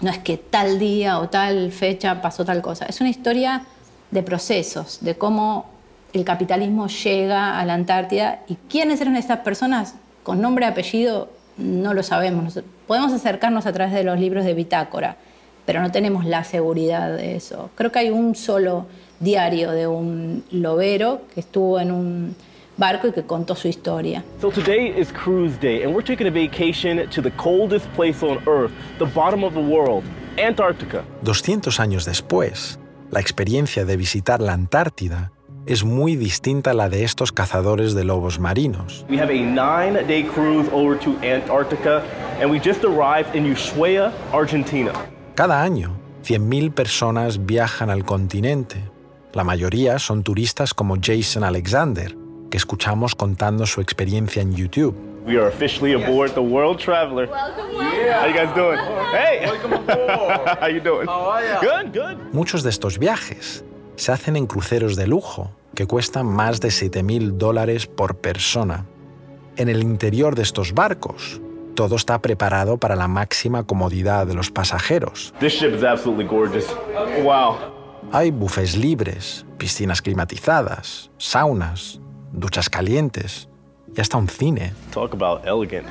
no 0.01 0.11
es 0.11 0.19
que 0.19 0.37
tal 0.37 0.79
día 0.79 1.19
o 1.19 1.29
tal 1.29 1.71
fecha 1.71 2.21
pasó 2.21 2.45
tal 2.45 2.63
cosa, 2.63 2.87
es 2.87 3.01
una 3.01 3.11
historia 3.11 3.65
de 4.11 4.23
procesos, 4.23 4.99
de 5.01 5.17
cómo 5.17 5.71
el 6.13 6.25
capitalismo 6.25 6.89
llega 6.89 7.59
a 7.59 7.65
la 7.65 7.75
Antártida 7.75 8.41
y 8.49 8.57
quiénes 8.69 9.01
eran 9.01 9.17
estas 9.17 9.41
personas 9.41 9.95
con 10.23 10.41
nombre 10.41 10.65
y 10.67 10.69
apellido 10.69 11.31
no 11.57 11.95
lo 11.95 12.03
sabemos. 12.03 12.59
Podemos 12.87 13.13
acercarnos 13.13 13.67
a 13.67 13.73
través 13.73 13.95
de 13.95 14.03
los 14.03 14.19
libros 14.19 14.45
de 14.45 14.55
bitácora, 14.55 15.17
pero 15.67 15.81
no 15.81 15.91
tenemos 15.91 16.25
la 16.25 16.45
seguridad 16.45 17.17
de 17.17 17.37
eso. 17.37 17.71
Creo 17.75 17.91
que 17.93 18.01
hay 18.01 18.11
un 18.11 18.35
solo 18.35 18.87
diario 19.21 19.71
de 19.71 19.87
un 19.87 20.45
lobero 20.51 21.23
que 21.33 21.41
estuvo 21.41 21.81
en 21.81 21.91
un 21.91 22.37
barco 22.77 23.09
y 23.09 23.13
que 23.13 23.23
contó 23.23 23.55
su 23.55 23.69
historia. 23.69 24.25
So 24.41 24.51
today 24.51 24.93
is 24.97 25.13
cruise 25.13 25.59
day 25.61 25.83
and 25.85 25.95
we're 25.95 26.05
taking 26.05 26.27
a 26.27 26.31
vacation 26.31 27.09
to 27.11 27.23
the 27.23 27.31
coldest 27.33 27.87
place 27.95 28.25
on 28.25 28.39
earth, 28.47 28.73
the 28.99 29.07
bottom 29.07 29.45
of 29.45 29.55
the 29.55 29.61
world, 29.61 30.05
Antarctica. 30.39 31.05
200 31.23 31.79
años 31.79 32.05
después, 32.05 32.79
la 33.11 33.21
experiencia 33.21 33.85
de 33.85 33.97
visitar 33.97 34.41
la 34.41 34.53
Antártida 34.53 35.31
es 35.67 35.85
muy 35.85 36.17
distinta 36.17 36.73
a 36.73 36.75
la 36.75 36.89
de 36.89 37.05
estos 37.05 37.33
cazadores 37.33 37.95
de 37.95 38.05
lobos 38.05 38.39
marinos. 38.39 39.07
We 39.09 39.19
have 39.19 39.31
a 39.31 39.41
nine-day 39.41 40.25
cruise 40.25 40.69
over 40.73 40.99
to 40.99 41.17
Antarctica, 41.23 42.03
and 42.41 42.51
we 42.51 42.61
just 42.61 42.85
arrived 42.85 43.35
in 43.35 43.47
Ushuaia, 43.47 44.13
Argentina. 44.33 44.93
Cada 45.35 45.63
año, 45.63 45.97
100.000 46.25 46.73
personas 46.73 47.45
viajan 47.45 47.91
al 47.91 48.05
continente. 48.05 48.89
La 49.33 49.43
mayoría 49.43 49.99
son 49.99 50.23
turistas 50.23 50.73
como 50.75 50.97
Jason 51.03 51.43
Alexander, 51.43 52.15
que 52.51 52.57
escuchamos 52.57 53.17
contando 53.17 53.67
su 53.67 53.81
experiencia 53.81 54.43
en 54.43 54.55
YouTube. 54.55 54.95
We 55.27 55.37
are 55.37 55.49
officially 55.49 55.93
aboard 55.93 56.35
the 56.35 56.41
World 56.41 56.79
Traveler. 56.79 57.29
Welcome, 57.29 57.75
How 57.75 58.29
you 58.29 58.35
guys 58.35 58.55
doing? 58.55 58.79
Hey. 59.13 59.51
Welcome 59.51 59.75
aboard. 59.89 60.59
How 60.61 60.69
you 60.69 60.81
doing? 60.81 61.09
How 61.09 61.33
are 61.33 61.43
you? 61.43 61.69
Good, 61.69 61.99
good. 62.01 62.33
Muchos 62.33 62.63
de 62.63 62.71
estos 62.71 63.01
viajes 63.01 63.65
se 63.97 64.13
hacen 64.13 64.37
en 64.37 64.47
cruceros 64.47 64.95
de 64.95 65.09
lujo 65.09 65.51
que 65.75 65.89
cuestan 65.89 66.27
más 66.27 66.61
de 66.61 66.69
7.000 66.69 67.33
dólares 67.39 67.89
por 67.89 68.19
persona. 68.19 68.87
En 69.57 69.69
el 69.69 69.83
interior 69.83 70.37
de 70.37 70.43
estos 70.43 70.75
barcos, 70.75 71.41
todo 71.75 71.97
está 71.97 72.21
preparado 72.21 72.79
para 72.79 72.97
la 72.97 73.09
máxima 73.09 73.65
comodidad 73.65 74.27
de 74.27 74.35
los 74.35 74.51
pasajeros. 74.51 75.35
This 75.41 75.55
ship 75.55 75.75
is 75.75 75.83
absolutely 75.83 76.27
gorgeous. 76.27 76.67
Wow. 77.23 77.57
Hay 78.13 78.31
bufés 78.31 78.77
libres, 78.77 79.45
piscinas 79.59 80.01
climatizadas, 80.01 81.11
saunas, 81.19 82.01
duchas 82.33 82.69
calientes 82.69 83.49
y 83.97 84.01
hasta 84.01 84.17
un 84.17 84.29
cine. 84.29 84.73
Talk 84.93 85.15
about 85.15 85.47
elegant. 85.47 85.87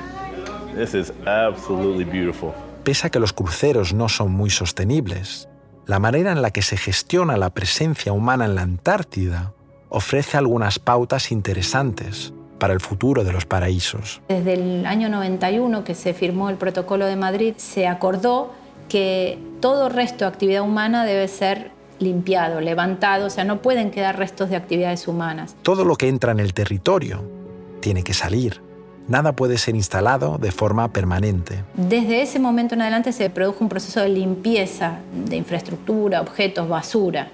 This 0.74 0.94
is 0.94 1.12
absolutely 1.26 2.04
beautiful. 2.04 2.52
Pese 2.84 3.06
a 3.06 3.10
que 3.10 3.20
los 3.20 3.32
cruceros 3.32 3.94
no 3.94 4.08
son 4.08 4.32
muy 4.32 4.50
sostenibles, 4.50 5.48
la 5.86 5.98
manera 5.98 6.32
en 6.32 6.42
la 6.42 6.50
que 6.50 6.62
se 6.62 6.76
gestiona 6.76 7.36
la 7.36 7.50
presencia 7.50 8.12
humana 8.12 8.44
en 8.44 8.54
la 8.54 8.62
Antártida 8.62 9.54
ofrece 9.88 10.36
algunas 10.36 10.78
pautas 10.78 11.30
interesantes 11.30 12.34
para 12.58 12.72
el 12.72 12.80
futuro 12.80 13.24
de 13.24 13.32
los 13.32 13.46
paraísos. 13.46 14.20
Desde 14.28 14.54
el 14.54 14.86
año 14.86 15.08
91 15.08 15.84
que 15.84 15.94
se 15.94 16.14
firmó 16.14 16.50
el 16.50 16.56
Protocolo 16.56 17.06
de 17.06 17.16
Madrid, 17.16 17.54
se 17.56 17.86
acordó 17.86 18.52
que 18.88 19.38
todo 19.60 19.88
resto 19.88 20.24
de 20.24 20.28
actividad 20.28 20.62
humana 20.62 21.04
debe 21.04 21.28
ser 21.28 21.70
limpiado, 21.98 22.60
levantado, 22.60 23.26
o 23.26 23.30
sea, 23.30 23.44
no 23.44 23.62
pueden 23.62 23.90
quedar 23.90 24.18
restos 24.18 24.50
de 24.50 24.56
actividades 24.56 25.08
humanas. 25.08 25.56
Todo 25.62 25.84
lo 25.84 25.96
que 25.96 26.08
entra 26.08 26.32
en 26.32 26.40
el 26.40 26.52
territorio 26.52 27.22
tiene 27.80 28.02
que 28.02 28.14
salir 28.14 28.60
nada 29.08 29.32
puede 29.32 29.58
ser 29.58 29.76
instalado 29.76 30.38
de 30.38 30.52
forma 30.52 30.92
permanente. 30.92 31.62
Desde 31.74 32.22
ese 32.22 32.38
momento 32.38 32.74
en 32.74 32.82
adelante 32.82 33.12
se 33.12 33.30
produjo 33.30 33.58
un 33.60 33.68
proceso 33.68 34.00
de 34.00 34.08
limpieza 34.08 34.98
de 35.12 35.36
infraestructura, 35.36 36.20
objetos, 36.20 36.68
basura 36.68 37.28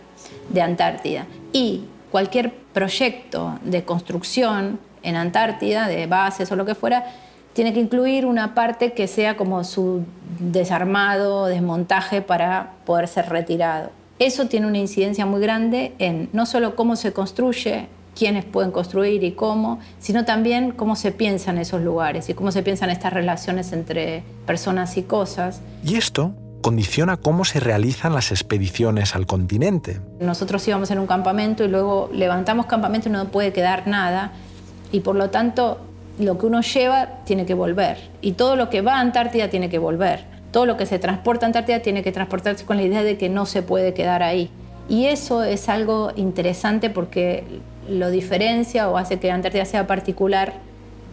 de 0.48 0.62
Antártida. 0.62 1.26
Y 1.52 1.84
cualquier 2.10 2.52
proyecto 2.72 3.58
de 3.64 3.84
construcción 3.84 4.78
en 5.02 5.16
Antártida, 5.16 5.88
de 5.88 6.06
bases 6.06 6.50
o 6.52 6.56
lo 6.56 6.64
que 6.64 6.74
fuera, 6.74 7.06
tiene 7.52 7.72
que 7.72 7.80
incluir 7.80 8.26
una 8.26 8.54
parte 8.54 8.92
que 8.92 9.06
sea 9.06 9.36
como 9.36 9.64
su 9.64 10.04
desarmado, 10.38 11.46
desmontaje 11.46 12.22
para 12.22 12.72
poder 12.86 13.08
ser 13.08 13.28
retirado. 13.28 13.90
Eso 14.18 14.46
tiene 14.46 14.66
una 14.66 14.78
incidencia 14.78 15.26
muy 15.26 15.40
grande 15.40 15.94
en 15.98 16.28
no 16.32 16.46
solo 16.46 16.76
cómo 16.76 16.94
se 16.94 17.12
construye, 17.12 17.88
quiénes 18.16 18.44
pueden 18.44 18.70
construir 18.70 19.24
y 19.24 19.32
cómo, 19.32 19.78
sino 19.98 20.24
también 20.24 20.72
cómo 20.72 20.96
se 20.96 21.12
piensan 21.12 21.58
esos 21.58 21.80
lugares 21.80 22.28
y 22.28 22.34
cómo 22.34 22.52
se 22.52 22.62
piensan 22.62 22.90
estas 22.90 23.12
relaciones 23.12 23.72
entre 23.72 24.22
personas 24.46 24.96
y 24.96 25.04
cosas. 25.04 25.62
Y 25.84 25.96
esto 25.96 26.34
condiciona 26.60 27.16
cómo 27.16 27.44
se 27.44 27.60
realizan 27.60 28.12
las 28.12 28.30
expediciones 28.30 29.14
al 29.14 29.26
continente. 29.26 30.00
Nosotros 30.20 30.66
íbamos 30.68 30.90
en 30.90 30.98
un 30.98 31.06
campamento 31.06 31.64
y 31.64 31.68
luego 31.68 32.10
levantamos 32.12 32.66
campamento 32.66 33.08
y 33.08 33.12
no 33.12 33.28
puede 33.28 33.52
quedar 33.52 33.86
nada 33.86 34.32
y 34.92 35.00
por 35.00 35.16
lo 35.16 35.30
tanto 35.30 35.78
lo 36.18 36.38
que 36.38 36.46
uno 36.46 36.60
lleva 36.60 37.24
tiene 37.24 37.46
que 37.46 37.54
volver 37.54 37.98
y 38.20 38.32
todo 38.32 38.56
lo 38.56 38.70
que 38.70 38.82
va 38.82 38.96
a 38.96 39.00
Antártida 39.00 39.48
tiene 39.48 39.68
que 39.68 39.78
volver. 39.78 40.24
Todo 40.52 40.66
lo 40.66 40.76
que 40.76 40.84
se 40.84 40.98
transporta 40.98 41.46
a 41.46 41.48
Antártida 41.48 41.80
tiene 41.80 42.02
que 42.02 42.10
transportarse 42.12 42.64
con 42.64 42.76
la 42.76 42.82
idea 42.82 43.02
de 43.02 43.16
que 43.16 43.28
no 43.28 43.46
se 43.46 43.62
puede 43.62 43.94
quedar 43.94 44.22
ahí. 44.22 44.50
Y 44.88 45.06
eso 45.06 45.44
es 45.44 45.68
algo 45.68 46.10
interesante 46.16 46.90
porque 46.90 47.44
lo 47.88 48.10
diferencia 48.10 48.88
o 48.88 48.96
hace 48.96 49.20
que 49.20 49.30
Antártida 49.30 49.64
sea 49.64 49.86
particular 49.86 50.54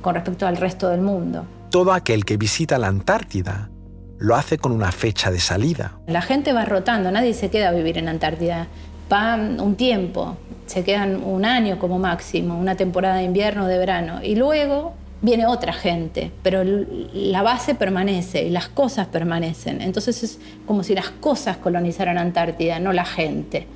con 0.01 0.15
respecto 0.15 0.47
al 0.47 0.57
resto 0.57 0.89
del 0.89 1.01
mundo. 1.01 1.45
Todo 1.69 1.93
aquel 1.93 2.25
que 2.25 2.37
visita 2.37 2.79
la 2.79 2.87
Antártida 2.87 3.69
lo 4.17 4.35
hace 4.35 4.57
con 4.57 4.71
una 4.71 4.91
fecha 4.91 5.29
de 5.29 5.39
salida. 5.39 5.99
La 6.07 6.23
gente 6.23 6.53
va 6.53 6.65
rotando, 6.65 7.11
nadie 7.11 7.35
se 7.35 7.49
queda 7.49 7.69
a 7.69 7.71
vivir 7.71 7.99
en 7.99 8.09
Antártida. 8.09 8.67
Va 9.11 9.35
un 9.35 9.75
tiempo, 9.75 10.35
se 10.67 10.83
quedan 10.83 11.23
un 11.23 11.45
año 11.45 11.79
como 11.79 11.97
máximo, 11.97 12.57
una 12.57 12.75
temporada 12.75 13.17
de 13.17 13.23
invierno 13.23 13.63
o 13.63 13.67
de 13.67 13.77
verano. 13.77 14.19
Y 14.23 14.35
luego 14.35 14.93
viene 15.21 15.47
otra 15.47 15.73
gente, 15.73 16.31
pero 16.43 16.61
la 16.63 17.41
base 17.41 17.75
permanece 17.75 18.43
y 18.43 18.49
las 18.49 18.67
cosas 18.67 19.07
permanecen. 19.07 19.81
Entonces 19.81 20.23
es 20.23 20.39
como 20.65 20.83
si 20.83 20.93
las 20.93 21.09
cosas 21.09 21.57
colonizaran 21.57 22.17
Antártida, 22.17 22.79
no 22.79 22.93
la 22.93 23.05
gente. 23.05 23.67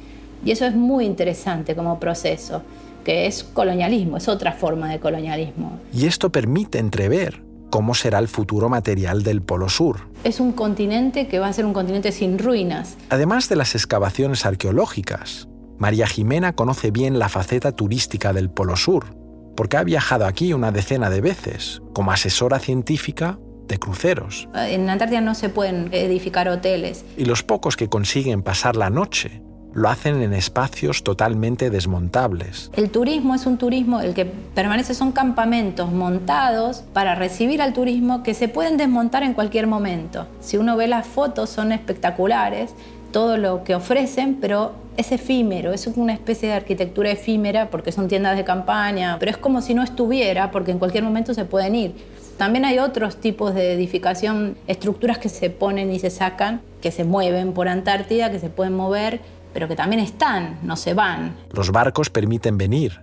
Y 0.45 0.51
eso 0.51 0.65
es 0.65 0.75
muy 0.75 1.05
interesante 1.05 1.75
como 1.75 1.99
proceso, 1.99 2.63
que 3.03 3.27
es 3.27 3.43
colonialismo, 3.43 4.17
es 4.17 4.27
otra 4.27 4.51
forma 4.53 4.89
de 4.89 4.99
colonialismo. 4.99 5.79
Y 5.93 6.05
esto 6.05 6.31
permite 6.31 6.79
entrever 6.79 7.43
cómo 7.69 7.95
será 7.95 8.19
el 8.19 8.27
futuro 8.27 8.67
material 8.69 9.23
del 9.23 9.41
Polo 9.41 9.69
Sur. 9.69 10.01
Es 10.23 10.39
un 10.39 10.51
continente 10.51 11.27
que 11.27 11.39
va 11.39 11.47
a 11.47 11.53
ser 11.53 11.65
un 11.65 11.73
continente 11.73 12.11
sin 12.11 12.37
ruinas. 12.37 12.97
Además 13.09 13.49
de 13.49 13.55
las 13.55 13.75
excavaciones 13.75 14.45
arqueológicas, 14.45 15.47
María 15.81 16.05
Jimena 16.05 16.53
conoce 16.53 16.91
bien 16.91 17.17
la 17.17 17.27
faceta 17.27 17.71
turística 17.71 18.33
del 18.33 18.51
Polo 18.51 18.75
Sur 18.75 19.15
porque 19.55 19.77
ha 19.77 19.83
viajado 19.83 20.27
aquí 20.27 20.53
una 20.53 20.71
decena 20.71 21.09
de 21.09 21.21
veces 21.21 21.81
como 21.93 22.11
asesora 22.11 22.59
científica 22.59 23.39
de 23.67 23.79
cruceros. 23.79 24.47
En 24.53 24.87
Antártida 24.91 25.21
no 25.21 25.33
se 25.33 25.49
pueden 25.49 25.89
edificar 25.91 26.47
hoteles. 26.49 27.03
Y 27.17 27.25
los 27.25 27.41
pocos 27.41 27.77
que 27.77 27.89
consiguen 27.89 28.43
pasar 28.43 28.75
la 28.75 28.91
noche 28.91 29.41
lo 29.73 29.89
hacen 29.89 30.21
en 30.21 30.33
espacios 30.33 31.03
totalmente 31.03 31.71
desmontables. 31.71 32.69
El 32.75 32.91
turismo 32.91 33.33
es 33.33 33.47
un 33.47 33.57
turismo, 33.57 34.01
el 34.01 34.13
que 34.13 34.25
permanece 34.25 34.93
son 34.93 35.11
campamentos 35.11 35.91
montados 35.91 36.83
para 36.93 37.15
recibir 37.15 37.59
al 37.59 37.73
turismo 37.73 38.21
que 38.21 38.35
se 38.35 38.49
pueden 38.49 38.77
desmontar 38.77 39.23
en 39.23 39.33
cualquier 39.33 39.65
momento. 39.65 40.27
Si 40.41 40.57
uno 40.57 40.77
ve 40.77 40.87
las 40.87 41.07
fotos 41.07 41.49
son 41.49 41.71
espectaculares, 41.71 42.75
todo 43.11 43.37
lo 43.37 43.63
que 43.63 43.75
ofrecen, 43.75 44.37
pero 44.41 44.73
es 44.97 45.11
efímero, 45.11 45.73
es 45.73 45.87
una 45.87 46.13
especie 46.13 46.49
de 46.49 46.55
arquitectura 46.55 47.11
efímera 47.11 47.69
porque 47.69 47.91
son 47.91 48.07
tiendas 48.07 48.37
de 48.37 48.43
campaña, 48.43 49.17
pero 49.19 49.31
es 49.31 49.37
como 49.37 49.61
si 49.61 49.73
no 49.73 49.83
estuviera 49.83 50.51
porque 50.51 50.71
en 50.71 50.79
cualquier 50.79 51.03
momento 51.03 51.33
se 51.33 51.45
pueden 51.45 51.75
ir. 51.75 51.95
También 52.37 52.65
hay 52.65 52.79
otros 52.79 53.17
tipos 53.17 53.53
de 53.53 53.73
edificación, 53.73 54.57
estructuras 54.67 55.19
que 55.19 55.29
se 55.29 55.49
ponen 55.49 55.91
y 55.91 55.99
se 55.99 56.09
sacan, 56.09 56.61
que 56.81 56.91
se 56.91 57.03
mueven 57.03 57.53
por 57.53 57.67
Antártida, 57.67 58.31
que 58.31 58.39
se 58.39 58.49
pueden 58.49 58.75
mover, 58.75 59.19
pero 59.53 59.67
que 59.67 59.75
también 59.75 60.01
están, 60.01 60.57
no 60.63 60.75
se 60.75 60.93
van. 60.93 61.35
Los 61.51 61.71
barcos 61.71 62.09
permiten 62.09 62.57
venir, 62.57 63.01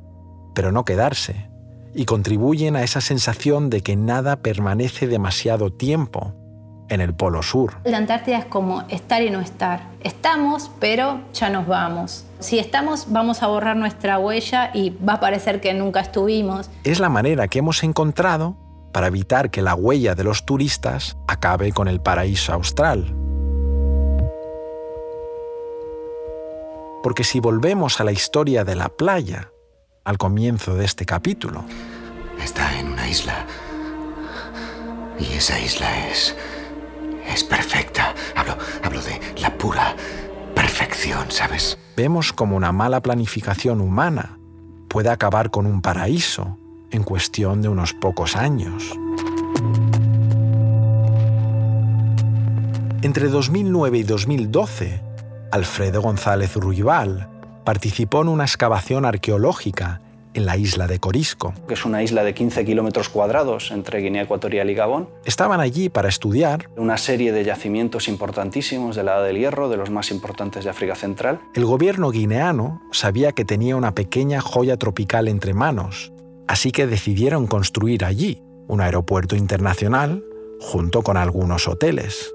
pero 0.54 0.72
no 0.72 0.84
quedarse, 0.84 1.48
y 1.94 2.04
contribuyen 2.04 2.74
a 2.74 2.82
esa 2.82 3.00
sensación 3.00 3.70
de 3.70 3.82
que 3.82 3.96
nada 3.96 4.36
permanece 4.36 5.06
demasiado 5.06 5.72
tiempo 5.72 6.34
en 6.88 7.00
el 7.00 7.14
Polo 7.14 7.42
Sur. 7.42 7.74
La 7.84 7.98
Antártida 7.98 8.38
es 8.38 8.44
como 8.44 8.82
estar 8.88 9.22
y 9.22 9.30
no 9.30 9.40
estar. 9.40 9.82
Estamos, 10.00 10.70
pero 10.80 11.20
ya 11.32 11.50
nos 11.50 11.66
vamos. 11.66 12.24
Si 12.38 12.58
estamos, 12.58 13.06
vamos 13.10 13.42
a 13.42 13.48
borrar 13.48 13.76
nuestra 13.76 14.18
huella 14.18 14.70
y 14.74 14.90
va 14.90 15.14
a 15.14 15.20
parecer 15.20 15.60
que 15.60 15.74
nunca 15.74 16.00
estuvimos. 16.00 16.70
Es 16.84 17.00
la 17.00 17.08
manera 17.08 17.48
que 17.48 17.58
hemos 17.58 17.82
encontrado 17.82 18.56
para 18.92 19.08
evitar 19.08 19.50
que 19.50 19.62
la 19.62 19.74
huella 19.74 20.14
de 20.14 20.24
los 20.24 20.46
turistas 20.46 21.16
acabe 21.26 21.72
con 21.72 21.88
el 21.88 22.00
paraíso 22.00 22.52
austral. 22.52 23.14
Porque 27.02 27.24
si 27.24 27.40
volvemos 27.40 28.00
a 28.00 28.04
la 28.04 28.12
historia 28.12 28.64
de 28.64 28.74
la 28.74 28.88
playa, 28.88 29.50
al 30.04 30.18
comienzo 30.18 30.74
de 30.74 30.84
este 30.84 31.04
capítulo, 31.04 31.64
está 32.42 32.78
en 32.78 32.88
una 32.88 33.08
isla. 33.08 33.46
Y 35.18 35.34
esa 35.34 35.58
isla 35.58 36.08
es 36.08 36.36
es 37.28 37.44
perfecta. 37.44 38.14
Hablo, 38.34 38.56
hablo 38.82 39.00
de 39.02 39.20
la 39.40 39.56
pura 39.56 39.94
perfección, 40.54 41.30
¿sabes? 41.30 41.78
Vemos 41.96 42.32
como 42.32 42.56
una 42.56 42.72
mala 42.72 43.00
planificación 43.00 43.80
humana 43.80 44.38
puede 44.88 45.10
acabar 45.10 45.50
con 45.50 45.66
un 45.66 45.82
paraíso 45.82 46.58
en 46.90 47.04
cuestión 47.04 47.62
de 47.62 47.68
unos 47.68 47.92
pocos 47.92 48.34
años. 48.36 48.92
Entre 53.02 53.28
2009 53.28 53.98
y 53.98 54.02
2012, 54.02 55.02
Alfredo 55.52 56.02
González 56.02 56.56
Ruibal 56.56 57.28
participó 57.64 58.22
en 58.22 58.28
una 58.28 58.44
excavación 58.44 59.04
arqueológica 59.04 60.00
en 60.34 60.46
la 60.46 60.56
isla 60.56 60.86
de 60.86 60.98
Corisco. 60.98 61.54
Que 61.66 61.74
es 61.74 61.84
una 61.84 62.02
isla 62.02 62.24
de 62.24 62.34
15 62.34 62.64
kilómetros 62.64 63.08
cuadrados 63.08 63.70
entre 63.70 64.00
Guinea 64.00 64.22
Ecuatorial 64.22 64.70
y 64.70 64.74
Gabón. 64.74 65.08
Estaban 65.24 65.60
allí 65.60 65.88
para 65.88 66.08
estudiar 66.08 66.68
una 66.76 66.96
serie 66.96 67.32
de 67.32 67.44
yacimientos 67.44 68.08
importantísimos 68.08 68.96
de 68.96 69.04
la 69.04 69.16
Edad 69.16 69.24
del 69.24 69.38
Hierro, 69.38 69.68
de 69.68 69.76
los 69.76 69.90
más 69.90 70.10
importantes 70.10 70.64
de 70.64 70.70
África 70.70 70.94
Central. 70.94 71.40
El 71.54 71.64
gobierno 71.64 72.10
guineano 72.10 72.80
sabía 72.92 73.32
que 73.32 73.44
tenía 73.44 73.76
una 73.76 73.94
pequeña 73.94 74.40
joya 74.40 74.76
tropical 74.76 75.28
entre 75.28 75.54
manos, 75.54 76.12
así 76.46 76.72
que 76.72 76.86
decidieron 76.86 77.46
construir 77.46 78.04
allí 78.04 78.42
un 78.68 78.80
aeropuerto 78.80 79.34
internacional 79.34 80.22
junto 80.60 81.02
con 81.02 81.16
algunos 81.16 81.68
hoteles. 81.68 82.34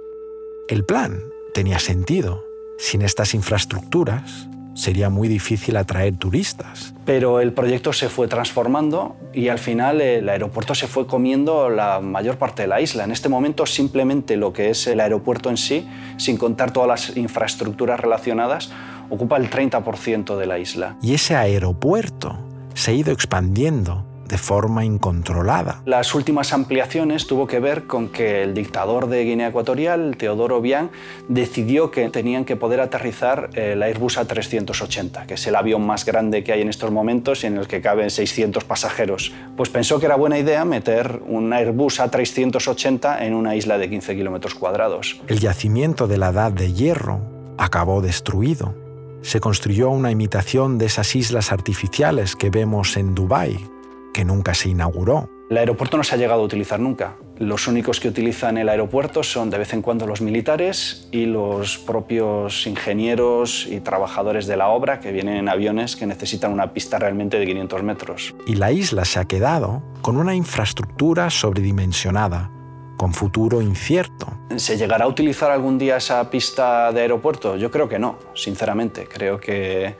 El 0.67 0.86
plan 0.86 1.21
tenía 1.53 1.79
sentido. 1.79 2.45
Sin 2.77 3.01
estas 3.03 3.34
infraestructuras, 3.34 4.49
sería 4.74 5.10
muy 5.10 5.28
difícil 5.28 5.78
atraer 5.78 6.16
turistas. 6.16 6.94
Pero 7.06 7.40
el 7.40 7.54
proyecto 7.54 7.94
se 7.94 8.10
fue 8.10 8.28
transformando 8.28 9.16
y 9.34 9.50
al 9.50 9.60
final 9.60 10.02
el 10.02 10.28
aeropuerto 10.30 10.76
se 10.76 10.88
fue 10.88 11.08
comiendo 11.08 11.70
la 11.70 12.00
mayor 12.00 12.38
parte 12.38 12.64
de 12.64 12.68
la 12.68 12.82
isla. 12.82 13.04
En 13.04 13.12
este 13.12 13.30
momento 13.30 13.66
simplemente 13.66 14.38
lo 14.38 14.54
que 14.54 14.70
es 14.70 14.88
el 14.88 15.00
aeropuerto 15.00 15.50
en 15.50 15.58
sí, 15.58 15.88
sin 16.18 16.38
contar 16.38 16.72
todas 16.72 16.88
las 16.88 17.18
infraestructuras 17.18 18.00
relacionadas, 18.00 18.72
ocupa 19.10 19.38
el 19.38 19.50
30% 19.50 20.38
de 20.38 20.46
la 20.46 20.60
isla. 20.60 20.96
Y 21.02 21.14
ese 21.14 21.36
aeropuerto 21.36 22.38
se 22.74 22.92
ha 22.92 22.94
ido 22.94 23.12
expandiendo 23.12 24.06
de 24.34 24.39
forma 24.39 24.84
incontrolada. 24.84 25.84
Las 25.86 26.15
últimas 26.15 26.54
ampliaciones 26.54 27.28
tuvo 27.28 27.46
que 27.46 27.60
ver 27.60 27.84
con 27.86 28.10
que 28.10 28.41
el 28.41 28.56
dictador 28.56 29.08
de 29.08 29.24
Guinea 29.26 29.50
Ecuatorial, 29.50 30.17
Teodoro 30.17 30.58
Obiang, 30.58 30.89
decidió 31.28 31.91
que 31.91 32.10
tenían 32.10 32.43
que 32.43 32.56
poder 32.56 32.82
aterrizar 32.82 33.52
el 33.54 33.84
Airbus 33.84 34.17
A380, 34.17 35.28
que 35.28 35.36
es 35.36 35.46
el 35.46 35.56
avión 35.56 35.86
más 35.86 36.04
grande 36.04 36.43
que 36.43 36.52
hay 36.52 36.62
en 36.62 36.69
estos 36.69 36.89
momentos 36.89 37.43
y 37.43 37.48
en 37.48 37.58
el 37.58 37.67
que 37.67 37.80
caben 37.80 38.10
600 38.10 38.63
pasajeros. 38.63 39.32
Pues 39.56 39.69
pensó 39.69 40.00
que 40.00 40.08
era 40.08 40.15
buena 40.15 40.39
idea 40.39 40.65
meter 40.65 41.22
un 41.28 41.54
Airbus 41.54 42.00
A380 42.00 43.22
en 43.22 43.36
una 43.36 43.56
isla 43.56 43.78
de 43.78 43.88
15 43.88 44.15
kilómetros 44.15 44.56
cuadrados. 44.56 45.22
El 45.28 45.41
yacimiento 45.41 46.08
de 46.08 46.17
la 46.17 46.30
Edad 46.30 46.52
de 46.52 46.74
Hierro 46.74 47.22
acabó 47.60 48.02
destruido. 48.02 48.74
Se 49.22 49.39
construyó 49.39 49.91
una 49.91 50.10
imitación 50.10 50.80
de 50.80 50.88
esas 50.88 51.15
islas 51.15 51.52
artificiales 51.52 52.36
que 52.36 52.50
vemos 52.50 52.98
en 52.98 53.13
Dubái, 53.13 53.73
que 54.13 54.23
nunca 54.23 54.54
se 54.54 54.69
inauguró. 54.69 55.30
El 55.49 55.58
aeropuerto 55.58 55.97
no 55.97 56.04
se 56.04 56.15
ha 56.15 56.17
llegado 56.17 56.41
a 56.41 56.45
utilizar 56.45 56.80
nunca. 56.80 57.17
Los 57.38 57.67
únicos 57.67 57.99
que 57.99 58.08
utilizan 58.08 58.58
el 58.58 58.69
aeropuerto 58.69 59.23
son 59.23 59.49
de 59.49 59.58
vez 59.58 59.73
en 59.73 59.82
cuando 59.82 60.08
los 60.08 60.21
militares 60.21 61.08
y 61.12 61.26
los 61.26 61.78
propios 61.78 62.65
ingenieros 62.65 63.67
y 63.69 63.80
trabajadores 63.82 64.47
de 64.47 64.58
la 64.58 64.69
obra 64.69 64.99
que 64.99 65.12
vienen 65.12 65.38
en 65.38 65.49
aviones 65.49 65.95
que 65.95 66.06
necesitan 66.06 66.54
una 66.54 66.73
pista 66.73 66.97
realmente 66.97 67.38
de 67.38 67.45
500 67.45 67.84
metros. 67.84 68.36
Y 68.47 68.56
la 68.56 68.71
isla 68.71 69.06
se 69.06 69.19
ha 69.19 69.26
quedado 69.26 69.84
con 70.02 70.17
una 70.17 70.34
infraestructura 70.34 71.30
sobredimensionada, 71.30 72.49
con 72.97 73.13
futuro 73.13 73.62
incierto. 73.62 74.28
¿Se 74.56 74.78
llegará 74.78 75.06
a 75.06 75.08
utilizar 75.08 75.52
algún 75.52 75.78
día 75.78 75.97
esa 75.97 76.30
pista 76.30 76.91
de 76.91 77.02
aeropuerto? 77.02 77.58
Yo 77.58 77.69
creo 77.69 77.89
que 77.89 77.99
no, 77.99 78.17
sinceramente. 78.34 79.08
Creo 79.08 79.39
que 79.39 79.95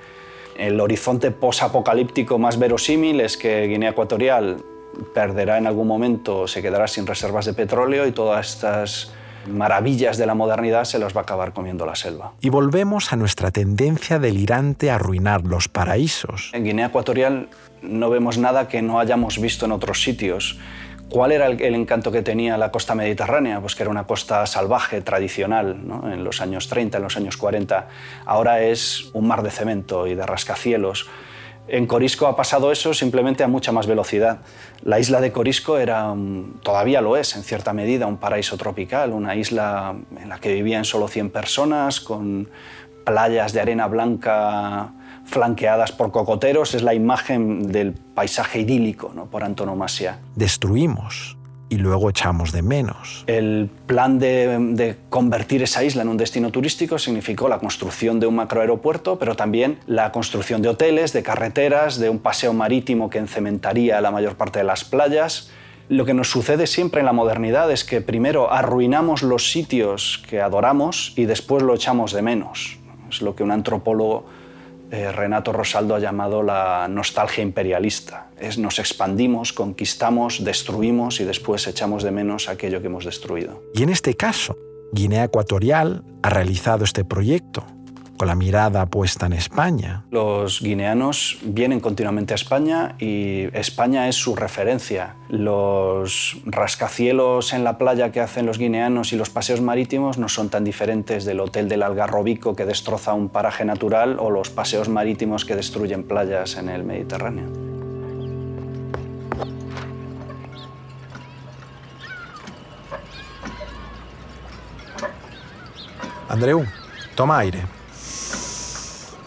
el 0.58 0.80
horizonte 0.80 1.32
posapocalíptico 1.32 2.38
más 2.38 2.58
verosímil 2.58 3.22
es 3.22 3.38
que 3.38 3.68
Guinea 3.68 3.92
Ecuatorial 3.92 4.58
perderá 5.14 5.58
en 5.58 5.68
algún 5.68 5.88
momento, 5.88 6.48
se 6.48 6.62
quedará 6.62 6.88
sin 6.88 7.08
reservas 7.08 7.46
de 7.46 7.54
petróleo 7.54 8.06
y 8.08 8.12
todas 8.12 8.48
estas 8.48 9.12
maravillas 9.48 10.18
de 10.18 10.26
la 10.26 10.36
modernidad 10.36 10.86
se 10.86 11.00
las 11.00 11.16
va 11.16 11.22
a 11.22 11.24
acabar 11.24 11.54
comiendo 11.54 11.86
la 11.86 11.96
selva. 11.96 12.34
Y 12.42 12.50
volvemos 12.50 13.12
a 13.12 13.16
nuestra 13.16 13.52
tendencia 13.52 14.20
delirante 14.20 14.90
a 14.90 14.96
arruinar 14.96 15.44
los 15.46 15.68
paraísos. 15.68 16.52
En 16.54 16.64
Guinea 16.64 16.88
Ecuatorial 16.88 17.50
no 17.82 18.10
vemos 18.10 18.38
nada 18.38 18.68
que 18.68 18.82
no 18.82 19.00
hayamos 19.00 19.40
visto 19.40 19.66
en 19.66 19.74
otros 19.74 20.02
sitios. 20.02 20.58
¿Cuál 21.10 21.32
era 21.32 21.48
el, 21.48 21.76
encanto 21.76 22.12
que 22.12 22.22
tenía 22.22 22.58
la 22.58 22.72
costa 22.72 22.96
mediterránea? 22.96 23.60
Pues 23.62 23.76
que 23.76 23.84
era 23.84 23.92
una 23.92 24.06
costa 24.06 24.46
salvaje, 24.46 25.02
tradicional, 25.02 25.78
en 26.12 26.24
los 26.24 26.42
años 26.42 26.68
30, 26.68 26.98
en 26.98 27.04
los 27.04 27.18
años 27.18 27.38
40. 27.38 27.88
Ahora 28.26 28.64
es 28.64 29.10
un 29.14 29.28
mar 29.28 29.44
de 29.44 29.52
cemento 29.52 30.08
y 30.08 30.16
de 30.16 30.26
rascacielos. 30.26 31.08
En 31.68 31.88
Corisco 31.88 32.28
ha 32.28 32.36
pasado 32.36 32.72
eso 32.72 32.94
simplemente 32.94 33.44
a 33.44 33.48
mucha 33.48 33.72
más 33.72 33.88
velocidad. 33.88 34.40
La 34.82 35.00
isla 35.00 35.22
de 35.22 35.32
Corisco 35.32 35.78
era, 35.78 36.14
todavía 36.62 37.00
lo 37.00 37.16
es 37.16 37.36
en 37.38 37.44
cierta 37.44 37.72
medida, 37.72 38.06
un 38.06 38.18
paraíso 38.18 38.58
tropical, 38.58 39.14
una 39.14 39.36
isla 39.36 39.96
en 40.20 40.30
la 40.30 40.40
que 40.40 40.54
vivían 40.54 40.84
solo 40.84 41.08
100 41.08 41.30
personas, 41.30 42.02
con 42.02 42.50
playas 43.06 43.54
de 43.54 43.62
arena 43.62 43.88
blanca 43.88 44.92
flanqueadas 45.24 45.92
por 45.92 46.12
cocoteros, 46.12 46.76
es 46.76 46.84
la 46.84 46.94
imagen 46.94 47.72
del 47.72 47.94
paisaje 47.94 48.60
idílico 48.60 49.12
¿no? 49.16 49.26
por 49.26 49.44
antonomasia. 49.44 50.20
Destruimos 50.36 51.38
y 51.74 51.78
luego 51.78 52.12
echamos 52.12 52.52
de 52.52 52.62
menos. 52.62 53.24
El 53.26 53.68
plan 53.88 54.20
de, 54.20 54.96
convertir 55.10 55.64
esa 55.64 55.84
isla 55.84 56.04
en 56.04 56.10
un 56.10 56.18
destino 56.18 56.52
turístico 56.52 57.00
significó 57.00 57.48
la 57.48 57.58
construcción 57.58 58.20
de 58.20 58.28
un 58.28 58.36
macroaeropuerto, 58.36 59.18
pero 59.18 59.36
también 59.36 59.80
la 59.88 60.12
construcción 60.12 60.62
de 60.62 60.70
hoteles, 60.70 61.14
de 61.14 61.24
carreteras, 61.24 61.98
de 61.98 62.10
un 62.10 62.20
paseo 62.20 62.54
marítimo 62.54 63.10
que 63.10 63.18
encementaría 63.18 64.00
la 64.02 64.12
mayor 64.12 64.36
parte 64.36 64.60
de 64.60 64.66
las 64.66 64.84
playas. 64.84 65.50
Lo 65.90 66.06
que 66.06 66.14
nos 66.14 66.30
sucede 66.30 66.68
siempre 66.68 67.00
en 67.00 67.08
la 67.08 67.14
modernidad 67.14 67.72
es 67.72 67.84
que 67.84 68.02
primero 68.02 68.52
arruinamos 68.52 69.24
los 69.24 69.52
sitios 69.52 70.24
que 70.30 70.42
adoramos 70.42 71.14
y 71.16 71.26
después 71.26 71.64
lo 71.64 71.74
echamos 71.74 72.14
de 72.14 72.22
menos. 72.22 72.78
Es 73.10 73.24
lo 73.24 73.36
que 73.36 73.42
un 73.42 73.50
antropólogo 73.50 74.26
eh, 74.94 75.12
Renato 75.12 75.52
Rosaldo 75.52 75.96
ha 75.96 76.00
llamado 76.00 76.44
la 76.44 76.88
nostalgia 76.88 77.42
imperialista. 77.42 78.28
Nos 78.60 78.78
expandimos, 78.78 79.52
conquistamos, 79.52 80.44
destruimos 80.44 81.20
y 81.20 81.24
después 81.24 81.66
echamos 81.66 82.04
de 82.04 82.12
menos 82.12 82.48
aquello 82.48 82.80
que 82.80 82.88
hemos 82.88 83.04
destruido. 83.04 83.64
Y 83.74 83.82
en 83.82 83.90
este 83.90 84.14
caso, 84.14 84.56
Guinea 84.92 85.24
Ecuatorial 85.24 86.04
ha 86.22 86.30
realizado 86.30 86.84
este 86.84 87.04
proyecto 87.04 87.66
con 88.24 88.30
la 88.30 88.36
mirada 88.36 88.86
puesta 88.86 89.26
en 89.26 89.34
España. 89.34 90.06
Los 90.10 90.62
guineanos 90.62 91.40
vienen 91.44 91.82
continuamente 91.82 92.34
a 92.34 92.36
España 92.36 92.96
y 92.98 93.50
España 93.52 94.08
es 94.08 94.16
su 94.16 94.34
referencia. 94.34 95.16
Los 95.28 96.38
rascacielos 96.46 97.52
en 97.52 97.66
la 97.66 97.78
playa 97.78 98.14
que 98.14 98.22
hacen 98.22 98.46
los 98.46 98.60
guineanos 98.60 99.12
y 99.12 99.18
los 99.18 99.30
paseos 99.30 99.60
marítimos 99.60 100.18
no 100.20 100.30
son 100.30 100.48
tan 100.48 100.64
diferentes 100.64 101.26
del 101.26 101.42
hotel 101.42 101.68
del 101.68 101.84
Algarrobico 101.84 102.56
que 102.56 102.64
destroza 102.66 103.14
un 103.14 103.28
paraje 103.28 103.66
natural 103.66 104.16
o 104.22 104.30
los 104.30 104.50
paseos 104.50 104.88
marítimos 104.88 105.44
que 105.44 105.58
destruyen 105.58 106.06
playas 106.06 106.56
en 106.56 106.70
el 106.70 106.86
Mediterráneo. 106.86 107.50
Andreu, 116.30 116.66
toma 117.18 117.40
aire. 117.40 117.83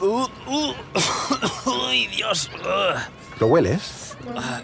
Uh, 0.06 0.28
uh. 0.46 0.74
¡Uy, 1.90 2.06
Dios! 2.06 2.50
¿Lo 3.40 3.46
hueles? 3.48 4.16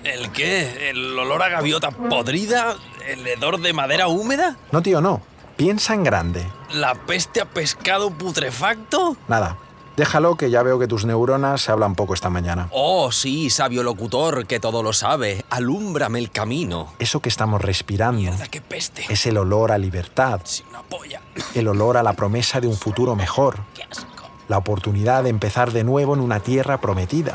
¿El 0.05 0.31
qué? 0.33 0.91
¿El 0.91 1.19
olor 1.19 1.43
a 1.43 1.49
gaviota 1.49 1.91
podrida? 1.91 2.77
¿El 3.07 3.27
hedor 3.27 3.61
de 3.61 3.73
madera 3.73 4.07
húmeda? 4.09 4.57
No, 4.71 4.83
tío, 4.83 5.01
no. 5.01 5.21
Piensa 5.57 5.95
en 5.95 6.05
grande. 6.05 6.47
¿La 6.73 6.95
peste 6.95 7.41
a 7.41 7.45
pescado 7.45 8.11
putrefacto? 8.11 9.17
Nada. 9.29 9.59
Déjalo 9.97 10.37
que 10.37 10.49
ya 10.51 10.63
veo 10.63 10.79
que 10.79 10.87
tus 10.87 11.05
neuronas 11.05 11.61
se 11.61 11.71
hablan 11.71 11.95
poco 11.95 12.15
esta 12.15 12.31
mañana. 12.31 12.69
Oh, 12.71 13.13
sí, 13.13 13.51
sabio 13.51 13.83
locutor, 13.83 14.47
que 14.47 14.59
todo 14.59 14.83
lo 14.83 14.93
sabe. 14.95 15.45
Alúmbrame 15.51 16.19
el 16.19 16.31
camino. 16.31 16.95
Eso 16.99 17.21
que 17.21 17.29
estamos 17.29 17.61
respirando 17.61 18.21
Mierda, 18.21 18.47
qué 18.47 18.63
peste. 18.63 19.05
es 19.11 19.27
el 19.27 19.37
olor 19.37 19.71
a 19.71 19.77
libertad, 19.77 20.41
una 20.71 20.83
polla. 20.83 21.21
el 21.55 21.69
olor 21.69 21.99
a 21.99 22.03
la 22.03 22.15
promesa 22.15 22.61
de 22.61 22.69
un 22.69 22.77
futuro 22.77 23.15
mejor, 23.17 23.59
Qué 23.75 23.83
asco. 23.83 24.07
La 24.49 24.59
oportunidad 24.59 25.23
de 25.25 25.31
empezar 25.31 25.73
de 25.73 25.85
nuevo 25.85 26.15
en 26.15 26.21
una 26.21 26.41
tierra 26.41 26.81
prometida. 26.81 27.35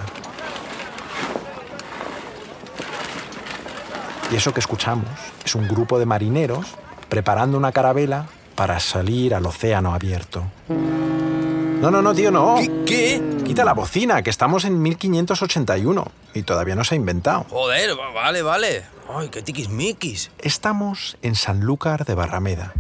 Y 4.32 4.36
eso 4.36 4.54
que 4.54 4.60
escuchamos 4.60 5.06
es 5.46 5.56
un 5.56 5.67
grupo 5.67 6.00
de 6.00 6.06
marineros 6.06 6.67
preparando 7.10 7.58
una 7.58 7.72
carabela 7.72 8.26
para 8.56 8.80
salir 8.80 9.34
al 9.34 9.46
océano 9.46 9.93
abierto. 9.93 10.43
No, 10.67 11.91
no, 11.91 12.02
no, 12.02 12.13
tío, 12.13 12.32
no. 12.32 12.56
¿Qué? 12.58 12.84
¿Qué? 12.86 13.43
Quita 13.46 13.63
la 13.63 13.74
bocina, 13.74 14.22
que 14.24 14.30
estamos 14.32 14.65
en 14.65 14.82
1581 14.82 16.06
y 16.34 16.41
todavía 16.41 16.76
no 16.76 16.84
se 16.84 16.96
ha 16.96 16.98
inventado. 16.98 17.46
Joder, 17.50 17.91
va- 17.98 18.12
vale, 18.12 18.41
vale. 18.41 18.84
Ay, 19.15 19.30
qué 19.30 19.41
tiquismiquis. 19.41 20.32
Estamos 20.39 21.17
en 21.22 21.36
Sanlúcar 21.36 22.04
de 22.06 22.15
Barrameda 22.15 22.74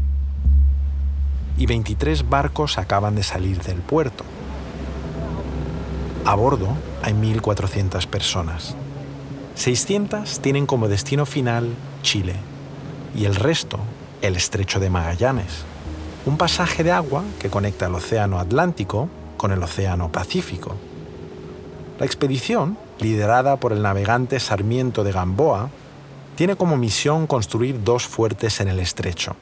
y 1.57 1.65
23 1.65 2.29
barcos 2.29 2.77
acaban 2.77 3.15
de 3.15 3.23
salir 3.23 3.61
del 3.63 3.79
puerto. 3.79 4.23
A 6.25 6.35
bordo 6.35 6.67
hay 7.03 7.13
1.400 7.13 8.05
personas. 8.07 8.75
600 9.55 10.39
tienen 10.39 10.65
como 10.65 10.87
destino 10.87 11.25
final 11.25 11.73
Chile 12.01 12.35
y 13.15 13.25
el 13.25 13.35
resto 13.35 13.79
el 14.21 14.35
estrecho 14.35 14.79
de 14.79 14.89
Magallanes, 14.89 15.63
un 16.25 16.37
pasaje 16.37 16.83
de 16.83 16.91
agua 16.91 17.23
que 17.39 17.49
conecta 17.49 17.87
el 17.87 17.95
Océano 17.95 18.39
Atlántico 18.39 19.09
con 19.37 19.51
el 19.51 19.61
Océano 19.61 20.11
Pacífico. 20.11 20.75
La 21.99 22.05
expedición, 22.05 22.77
liderada 22.99 23.57
por 23.57 23.73
el 23.73 23.81
navegante 23.81 24.39
Sarmiento 24.39 25.03
de 25.03 25.11
Gamboa, 25.11 25.69
tiene 26.35 26.55
como 26.55 26.77
misión 26.77 27.27
construir 27.27 27.83
dos 27.83 28.07
fuertes 28.07 28.59
en 28.59 28.67
el 28.67 28.79
estrecho. 28.79 29.35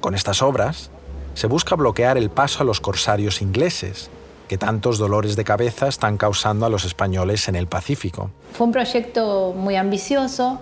Con 0.00 0.14
estas 0.14 0.42
obras, 0.42 0.90
se 1.36 1.46
busca 1.48 1.76
bloquear 1.76 2.16
el 2.16 2.30
paso 2.30 2.62
a 2.62 2.64
los 2.64 2.80
corsarios 2.80 3.42
ingleses, 3.42 4.08
que 4.48 4.56
tantos 4.56 4.96
dolores 4.96 5.36
de 5.36 5.44
cabeza 5.44 5.86
están 5.86 6.16
causando 6.16 6.64
a 6.64 6.70
los 6.70 6.86
españoles 6.86 7.46
en 7.48 7.56
el 7.56 7.66
Pacífico. 7.66 8.30
Fue 8.52 8.66
un 8.66 8.72
proyecto 8.72 9.52
muy 9.54 9.76
ambicioso, 9.76 10.58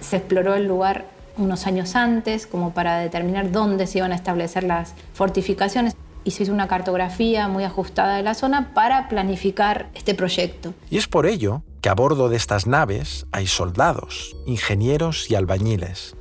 se 0.00 0.16
exploró 0.16 0.56
el 0.56 0.66
lugar 0.66 1.06
unos 1.36 1.68
años 1.68 1.94
antes 1.94 2.48
como 2.48 2.74
para 2.74 2.98
determinar 2.98 3.52
dónde 3.52 3.86
se 3.86 3.98
iban 3.98 4.10
a 4.10 4.16
establecer 4.16 4.64
las 4.64 4.94
fortificaciones 5.14 5.94
y 6.24 6.32
se 6.32 6.42
hizo 6.42 6.52
una 6.52 6.66
cartografía 6.66 7.46
muy 7.46 7.62
ajustada 7.62 8.16
de 8.16 8.24
la 8.24 8.34
zona 8.34 8.74
para 8.74 9.08
planificar 9.08 9.90
este 9.94 10.16
proyecto. 10.16 10.74
Y 10.90 10.98
es 10.98 11.06
por 11.06 11.24
ello 11.24 11.62
que 11.82 11.88
a 11.88 11.94
bordo 11.94 12.28
de 12.28 12.36
estas 12.36 12.66
naves 12.66 13.26
hay 13.30 13.46
soldados, 13.46 14.36
ingenieros 14.44 15.30
y 15.30 15.36
albañiles, 15.36 16.16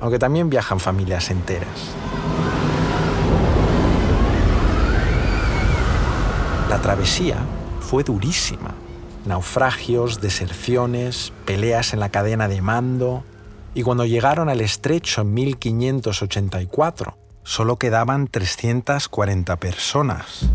aunque 0.00 0.18
también 0.18 0.48
viajan 0.48 0.80
familias 0.80 1.30
enteras. 1.30 1.94
La 6.74 6.82
travesía 6.82 7.36
fue 7.78 8.02
durísima. 8.02 8.74
Naufragios, 9.26 10.20
deserciones, 10.20 11.32
peleas 11.44 11.92
en 11.92 12.00
la 12.00 12.08
cadena 12.08 12.48
de 12.48 12.62
mando. 12.62 13.22
Y 13.74 13.84
cuando 13.84 14.04
llegaron 14.04 14.48
al 14.48 14.60
estrecho 14.60 15.20
en 15.20 15.34
1584, 15.34 17.16
solo 17.44 17.76
quedaban 17.76 18.26
340 18.26 19.54
personas. 19.54 20.48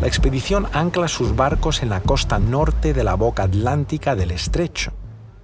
La 0.00 0.06
expedición 0.06 0.68
ancla 0.72 1.08
sus 1.08 1.34
barcos 1.34 1.82
en 1.82 1.88
la 1.90 2.00
costa 2.00 2.38
norte 2.38 2.94
de 2.94 3.02
la 3.02 3.14
boca 3.14 3.42
atlántica 3.42 4.14
del 4.14 4.30
estrecho. 4.30 4.92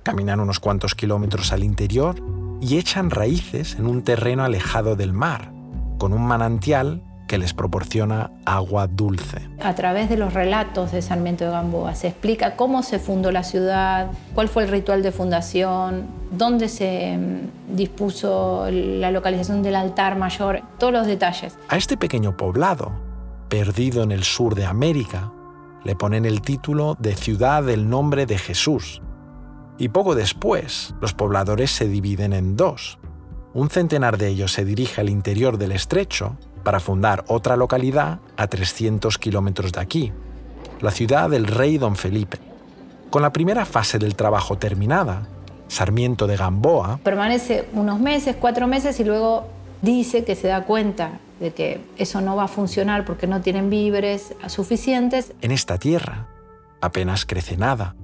Caminan 0.03 0.41
unos 0.41 0.59
cuantos 0.59 0.95
kilómetros 0.95 1.53
al 1.53 1.63
interior 1.63 2.17
y 2.61 2.79
echan 2.79 3.11
raíces 3.11 3.77
en 3.77 3.87
un 3.87 4.03
terreno 4.03 4.45
alejado 4.45 4.97
del 4.97 5.13
mar, 5.13 5.53
con 5.99 6.13
un 6.13 6.23
manantial 6.23 7.03
que 7.29 7.39
les 7.39 7.55
proporciona 7.55 8.31
agua 8.45 8.89
dulce. 8.89 9.49
A 9.63 9.75
través 9.75 10.11
de 10.11 10.17
los 10.17 10.35
relatos 10.35 10.93
de 10.93 11.01
Sarmiento 11.03 11.45
de 11.45 11.51
Gamboa 11.51 11.95
se 11.95 12.09
explica 12.09 12.57
cómo 12.57 12.83
se 12.83 12.99
fundó 12.99 13.33
la 13.33 13.43
ciudad, 13.43 14.11
cuál 14.35 14.49
fue 14.49 14.65
el 14.65 14.69
ritual 14.69 15.03
de 15.03 15.13
fundación, 15.13 16.09
dónde 16.31 16.69
se 16.69 17.17
mm, 17.17 17.75
dispuso 17.75 18.67
la 18.71 19.11
localización 19.11 19.63
del 19.63 19.77
altar 19.77 20.19
mayor, 20.19 20.63
todos 20.79 20.93
los 20.93 21.07
detalles. 21.07 21.57
A 21.69 21.77
este 21.77 21.97
pequeño 21.97 22.37
poblado, 22.37 22.93
perdido 23.49 24.03
en 24.03 24.13
el 24.13 24.25
sur 24.25 24.55
de 24.55 24.67
América, 24.67 25.33
le 25.85 25.97
ponen 25.97 26.27
el 26.27 26.43
título 26.43 26.97
de 26.99 27.17
Ciudad 27.17 27.63
del 27.63 27.89
Nombre 27.89 28.27
de 28.27 28.37
Jesús. 28.37 29.01
Y 29.79 29.89
poco 29.89 30.15
después, 30.15 30.95
los 31.01 31.15
pobladores 31.15 31.71
se 31.71 31.89
dividen 31.89 32.33
en 32.33 32.57
dos. 32.57 32.99
Un 33.55 33.69
centenar 33.69 34.19
de 34.19 34.29
ellos 34.29 34.53
se 34.53 34.65
dirige 34.65 35.01
al 35.01 35.09
interior 35.09 35.59
del 35.59 35.73
estrecho 35.73 36.37
para 36.63 36.81
fundar 36.81 37.25
otra 37.29 37.57
localidad 37.57 38.21
a 38.37 38.47
300 38.47 39.19
kilómetros 39.19 39.73
de 39.73 39.81
aquí, 39.81 40.13
la 40.81 40.91
ciudad 40.91 41.29
del 41.31 41.47
rey 41.47 41.79
don 41.79 41.97
Felipe. 41.97 42.39
Con 43.11 43.23
la 43.23 43.33
primera 43.33 43.65
fase 43.65 43.99
del 43.99 44.15
trabajo 44.15 44.57
terminada, 44.57 45.29
Sarmiento 45.69 46.27
de 46.27 46.37
Gamboa 46.37 46.99
permanece 47.03 47.69
unos 47.73 47.99
meses, 47.99 48.37
cuatro 48.39 48.67
meses 48.67 48.99
y 49.01 49.05
luego 49.05 49.47
dice 49.81 50.25
que 50.25 50.35
se 50.35 50.49
da 50.49 50.65
cuenta 50.65 51.19
de 51.41 51.53
que 51.53 51.81
eso 51.97 52.21
no 52.21 52.37
va 52.37 52.45
a 52.45 52.49
funcionar 52.49 53.05
porque 53.05 53.27
no 53.27 53.41
tienen 53.41 53.69
víveres 53.69 54.35
suficientes. 54.47 55.33
En 55.41 55.51
esta 55.51 55.79
tierra 55.79 56.29
apenas 56.81 57.27
crece 57.27 57.57
nada 57.57 57.97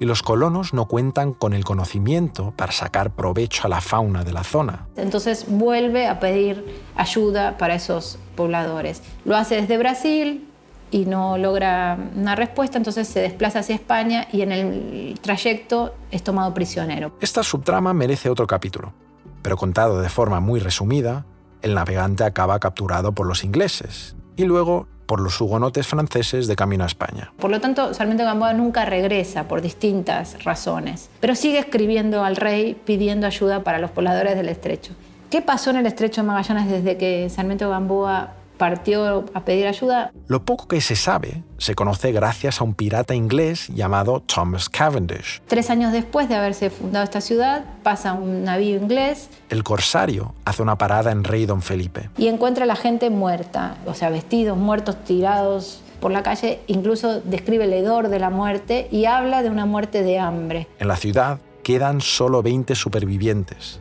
y 0.00 0.06
los 0.06 0.22
colonos 0.22 0.72
no 0.74 0.86
cuentan 0.86 1.34
con 1.34 1.52
el 1.52 1.64
conocimiento 1.64 2.52
para 2.56 2.72
sacar 2.72 3.10
provecho 3.10 3.66
a 3.66 3.68
la 3.68 3.80
fauna 3.82 4.24
de 4.24 4.32
la 4.32 4.42
zona. 4.42 4.88
Entonces 4.96 5.44
vuelve 5.46 6.08
a 6.08 6.18
pedir 6.18 6.64
ayuda 6.96 7.58
para 7.58 7.74
esos 7.74 8.18
pobladores. 8.34 9.02
Lo 9.26 9.36
hace 9.36 9.60
desde 9.60 9.76
Brasil 9.76 10.48
y 10.90 11.04
no 11.04 11.36
logra 11.36 11.98
una 12.16 12.34
respuesta, 12.34 12.78
entonces 12.78 13.06
se 13.06 13.20
desplaza 13.20 13.60
hacia 13.60 13.74
España 13.74 14.26
y 14.32 14.40
en 14.40 14.52
el 14.52 15.20
trayecto 15.20 15.94
es 16.10 16.24
tomado 16.24 16.52
prisionero. 16.54 17.12
Esta 17.20 17.42
subtrama 17.42 17.92
merece 17.92 18.30
otro 18.30 18.46
capítulo, 18.46 18.94
pero 19.42 19.58
contado 19.58 20.00
de 20.00 20.08
forma 20.08 20.40
muy 20.40 20.60
resumida, 20.60 21.26
el 21.60 21.74
navegante 21.74 22.24
acaba 22.24 22.58
capturado 22.58 23.12
por 23.12 23.26
los 23.26 23.44
ingleses 23.44 24.16
y 24.34 24.44
luego 24.44 24.88
por 25.10 25.20
los 25.20 25.40
hugonotes 25.40 25.88
franceses 25.88 26.46
de 26.46 26.54
camino 26.54 26.84
a 26.84 26.86
España. 26.86 27.32
Por 27.40 27.50
lo 27.50 27.60
tanto, 27.60 27.92
Sarmiento 27.94 28.22
Gamboa 28.22 28.52
nunca 28.52 28.84
regresa 28.84 29.48
por 29.48 29.60
distintas 29.60 30.44
razones, 30.44 31.10
pero 31.18 31.34
sigue 31.34 31.58
escribiendo 31.58 32.22
al 32.22 32.36
rey 32.36 32.76
pidiendo 32.84 33.26
ayuda 33.26 33.64
para 33.64 33.80
los 33.80 33.90
pobladores 33.90 34.36
del 34.36 34.48
estrecho. 34.48 34.92
¿Qué 35.28 35.42
pasó 35.42 35.70
en 35.70 35.78
el 35.78 35.86
estrecho 35.86 36.20
de 36.20 36.28
Magallanes 36.28 36.70
desde 36.70 36.96
que 36.96 37.28
Sarmiento 37.28 37.68
Gamboa 37.68 38.34
partió 38.60 39.24
a 39.32 39.40
pedir 39.46 39.66
ayuda. 39.66 40.12
Lo 40.28 40.44
poco 40.44 40.68
que 40.68 40.82
se 40.82 40.94
sabe 40.94 41.42
se 41.56 41.74
conoce 41.74 42.12
gracias 42.12 42.60
a 42.60 42.64
un 42.64 42.74
pirata 42.74 43.14
inglés 43.14 43.68
llamado 43.68 44.20
Thomas 44.20 44.68
Cavendish. 44.68 45.40
Tres 45.46 45.70
años 45.70 45.92
después 45.92 46.28
de 46.28 46.34
haberse 46.34 46.68
fundado 46.68 47.04
esta 47.04 47.22
ciudad, 47.22 47.64
pasa 47.82 48.12
un 48.12 48.44
navío 48.44 48.76
inglés. 48.76 49.30
El 49.48 49.64
corsario 49.64 50.34
hace 50.44 50.60
una 50.60 50.76
parada 50.76 51.10
en 51.10 51.24
Rey 51.24 51.46
Don 51.46 51.62
Felipe. 51.62 52.10
Y 52.18 52.28
encuentra 52.28 52.64
a 52.64 52.66
la 52.66 52.76
gente 52.76 53.08
muerta, 53.08 53.78
o 53.86 53.94
sea, 53.94 54.10
vestidos, 54.10 54.58
muertos, 54.58 55.02
tirados 55.06 55.80
por 55.98 56.10
la 56.10 56.22
calle. 56.22 56.60
Incluso 56.66 57.22
describe 57.22 57.64
el 57.64 57.72
hedor 57.72 58.08
de 58.08 58.18
la 58.18 58.28
muerte 58.28 58.88
y 58.90 59.06
habla 59.06 59.42
de 59.42 59.48
una 59.48 59.64
muerte 59.64 60.02
de 60.02 60.18
hambre. 60.18 60.68
En 60.78 60.88
la 60.88 60.96
ciudad 60.96 61.38
quedan 61.62 62.02
solo 62.02 62.42
20 62.42 62.74
supervivientes. 62.74 63.80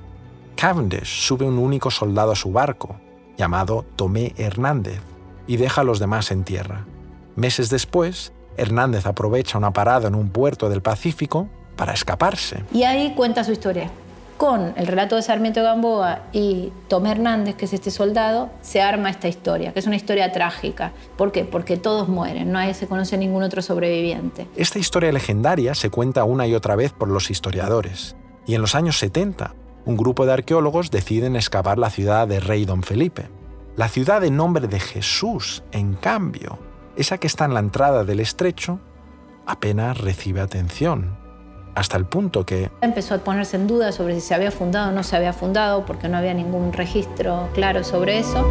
Cavendish 0.55 1.19
sube 1.19 1.45
un 1.45 1.57
único 1.57 1.91
soldado 1.91 2.31
a 2.31 2.35
su 2.37 2.53
barco 2.53 2.95
llamado 3.39 3.85
Tomé 3.95 4.33
Hernández, 4.37 4.99
y 5.47 5.55
deja 5.57 5.81
a 5.81 5.83
los 5.85 5.97
demás 5.97 6.29
en 6.29 6.43
tierra. 6.43 6.85
Meses 7.35 7.69
después, 7.69 8.33
Hernández 8.57 9.05
aprovecha 9.05 9.57
una 9.57 9.71
parada 9.71 10.09
en 10.09 10.15
un 10.15 10.29
puerto 10.29 10.69
del 10.69 10.81
Pacífico 10.81 11.47
para 11.77 11.93
escaparse. 11.93 12.65
Y 12.73 12.83
ahí 12.83 13.13
cuenta 13.15 13.45
su 13.45 13.53
historia. 13.53 13.89
Con 14.37 14.73
el 14.75 14.87
relato 14.87 15.15
de 15.15 15.21
Sarmiento 15.21 15.63
Gamboa 15.63 16.23
y 16.33 16.71
Tomé 16.89 17.11
Hernández, 17.11 17.55
que 17.55 17.65
es 17.65 17.73
este 17.73 17.91
soldado, 17.91 18.49
se 18.61 18.81
arma 18.81 19.09
esta 19.09 19.29
historia, 19.29 19.71
que 19.73 19.79
es 19.79 19.87
una 19.87 19.95
historia 19.95 20.31
trágica. 20.33 20.91
¿Por 21.17 21.31
qué? 21.31 21.45
Porque 21.45 21.77
todos 21.77 22.09
mueren, 22.09 22.51
no 22.51 22.59
hay, 22.59 22.73
se 22.73 22.87
conoce 22.87 23.17
ningún 23.17 23.43
otro 23.43 23.61
sobreviviente. 23.61 24.47
Esta 24.55 24.79
historia 24.79 25.11
legendaria 25.13 25.75
se 25.75 25.89
cuenta 25.89 26.25
una 26.25 26.45
y 26.45 26.55
otra 26.55 26.75
vez 26.75 26.91
por 26.91 27.07
los 27.07 27.31
historiadores. 27.31 28.15
Y 28.45 28.55
en 28.55 28.61
los 28.61 28.75
años 28.75 28.97
70, 28.97 29.53
un 29.85 29.97
grupo 29.97 30.25
de 30.25 30.33
arqueólogos 30.33 30.91
deciden 30.91 31.35
excavar 31.35 31.77
la 31.77 31.89
ciudad 31.89 32.27
de 32.27 32.39
Rey 32.39 32.65
Don 32.65 32.83
Felipe. 32.83 33.29
La 33.75 33.87
ciudad 33.87 34.23
en 34.23 34.35
nombre 34.35 34.67
de 34.67 34.79
Jesús, 34.79 35.63
en 35.71 35.93
cambio, 35.93 36.59
esa 36.95 37.17
que 37.17 37.27
está 37.27 37.45
en 37.45 37.53
la 37.53 37.61
entrada 37.61 38.03
del 38.03 38.19
estrecho, 38.19 38.79
apenas 39.45 39.97
recibe 39.97 40.41
atención, 40.41 41.17
hasta 41.75 41.97
el 41.97 42.05
punto 42.05 42.45
que... 42.45 42.69
Empezó 42.81 43.15
a 43.15 43.19
ponerse 43.19 43.55
en 43.55 43.67
duda 43.67 43.91
sobre 43.91 44.15
si 44.15 44.21
se 44.21 44.35
había 44.35 44.51
fundado 44.51 44.89
o 44.89 44.91
no 44.91 45.03
se 45.03 45.15
había 45.15 45.33
fundado, 45.33 45.85
porque 45.85 46.09
no 46.09 46.17
había 46.17 46.33
ningún 46.33 46.73
registro 46.73 47.49
claro 47.53 47.83
sobre 47.83 48.19
eso. 48.19 48.45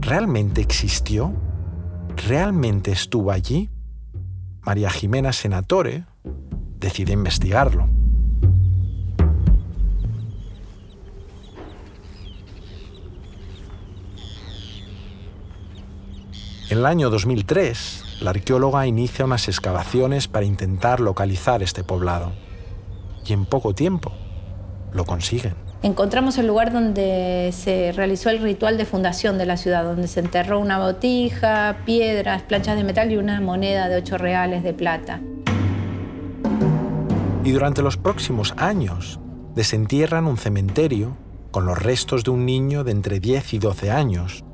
¿Realmente 0.00 0.60
existió? 0.60 1.32
¿Realmente 2.26 2.92
estuvo 2.92 3.30
allí? 3.32 3.70
María 4.62 4.90
Jimena 4.90 5.32
Senatore 5.32 6.04
decide 6.78 7.12
investigarlo. 7.12 7.88
En 16.70 16.78
el 16.78 16.86
año 16.86 17.10
2003, 17.10 18.20
la 18.22 18.30
arqueóloga 18.30 18.86
inicia 18.86 19.24
unas 19.24 19.48
excavaciones 19.48 20.26
para 20.26 20.46
intentar 20.46 21.00
localizar 21.00 21.62
este 21.62 21.84
poblado. 21.84 22.32
Y 23.26 23.32
en 23.34 23.44
poco 23.44 23.74
tiempo 23.74 24.12
lo 24.92 25.04
consiguen 25.04 25.71
encontramos 25.82 26.38
el 26.38 26.46
lugar 26.46 26.72
donde 26.72 27.50
se 27.52 27.92
realizó 27.92 28.30
el 28.30 28.40
ritual 28.40 28.78
de 28.78 28.84
fundación 28.84 29.36
de 29.36 29.46
la 29.46 29.56
ciudad, 29.56 29.84
donde 29.84 30.06
se 30.08 30.20
enterró 30.20 30.60
una 30.60 30.78
botija, 30.78 31.78
piedras, 31.84 32.42
planchas 32.42 32.76
de 32.76 32.84
metal 32.84 33.10
y 33.10 33.16
una 33.16 33.40
moneda 33.40 33.88
de 33.88 33.96
8 33.96 34.18
reales 34.18 34.62
de 34.62 34.72
plata. 34.72 35.20
Y 37.44 37.50
durante 37.50 37.82
los 37.82 37.96
próximos 37.96 38.54
años 38.56 39.18
desentierran 39.54 40.26
un 40.26 40.36
cementerio 40.36 41.16
con 41.50 41.66
los 41.66 41.82
restos 41.82 42.24
de 42.24 42.30
un 42.30 42.46
niño 42.46 42.84
de 42.84 42.92
entre 42.92 43.18
10 43.18 43.54
y 43.54 43.58
12 43.58 43.90
años, 43.90 44.44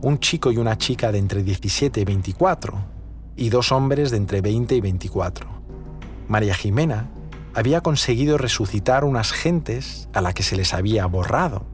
un 0.00 0.18
chico 0.18 0.50
y 0.50 0.56
una 0.56 0.78
chica 0.78 1.12
de 1.12 1.18
entre 1.18 1.42
17 1.42 2.00
y 2.00 2.04
24, 2.04 2.92
y 3.36 3.50
dos 3.50 3.72
hombres 3.72 4.10
de 4.10 4.16
entre 4.16 4.40
20 4.40 4.74
y 4.74 4.80
24. 4.80 5.46
María 6.28 6.54
Jimena 6.54 7.10
había 7.54 7.80
conseguido 7.80 8.38
resucitar 8.38 9.04
unas 9.04 9.32
gentes 9.32 10.08
a 10.12 10.20
las 10.20 10.34
que 10.34 10.42
se 10.42 10.56
les 10.56 10.74
había 10.74 11.06
borrado, 11.06 11.66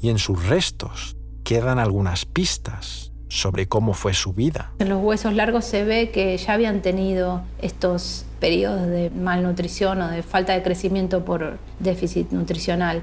y 0.00 0.10
en 0.10 0.18
sus 0.18 0.46
restos 0.46 1.16
quedan 1.44 1.78
algunas 1.78 2.24
pistas 2.26 3.12
sobre 3.28 3.66
cómo 3.66 3.92
fue 3.92 4.14
su 4.14 4.32
vida. 4.32 4.72
En 4.78 4.88
los 4.88 5.02
huesos 5.02 5.32
largos 5.32 5.64
se 5.64 5.84
ve 5.84 6.10
que 6.10 6.36
ya 6.36 6.52
habían 6.52 6.80
tenido 6.80 7.42
estos 7.60 8.24
periodos 8.40 8.86
de 8.86 9.10
malnutrición 9.10 10.00
o 10.02 10.08
de 10.08 10.22
falta 10.22 10.52
de 10.52 10.62
crecimiento 10.62 11.24
por 11.24 11.58
déficit 11.80 12.30
nutricional 12.30 13.02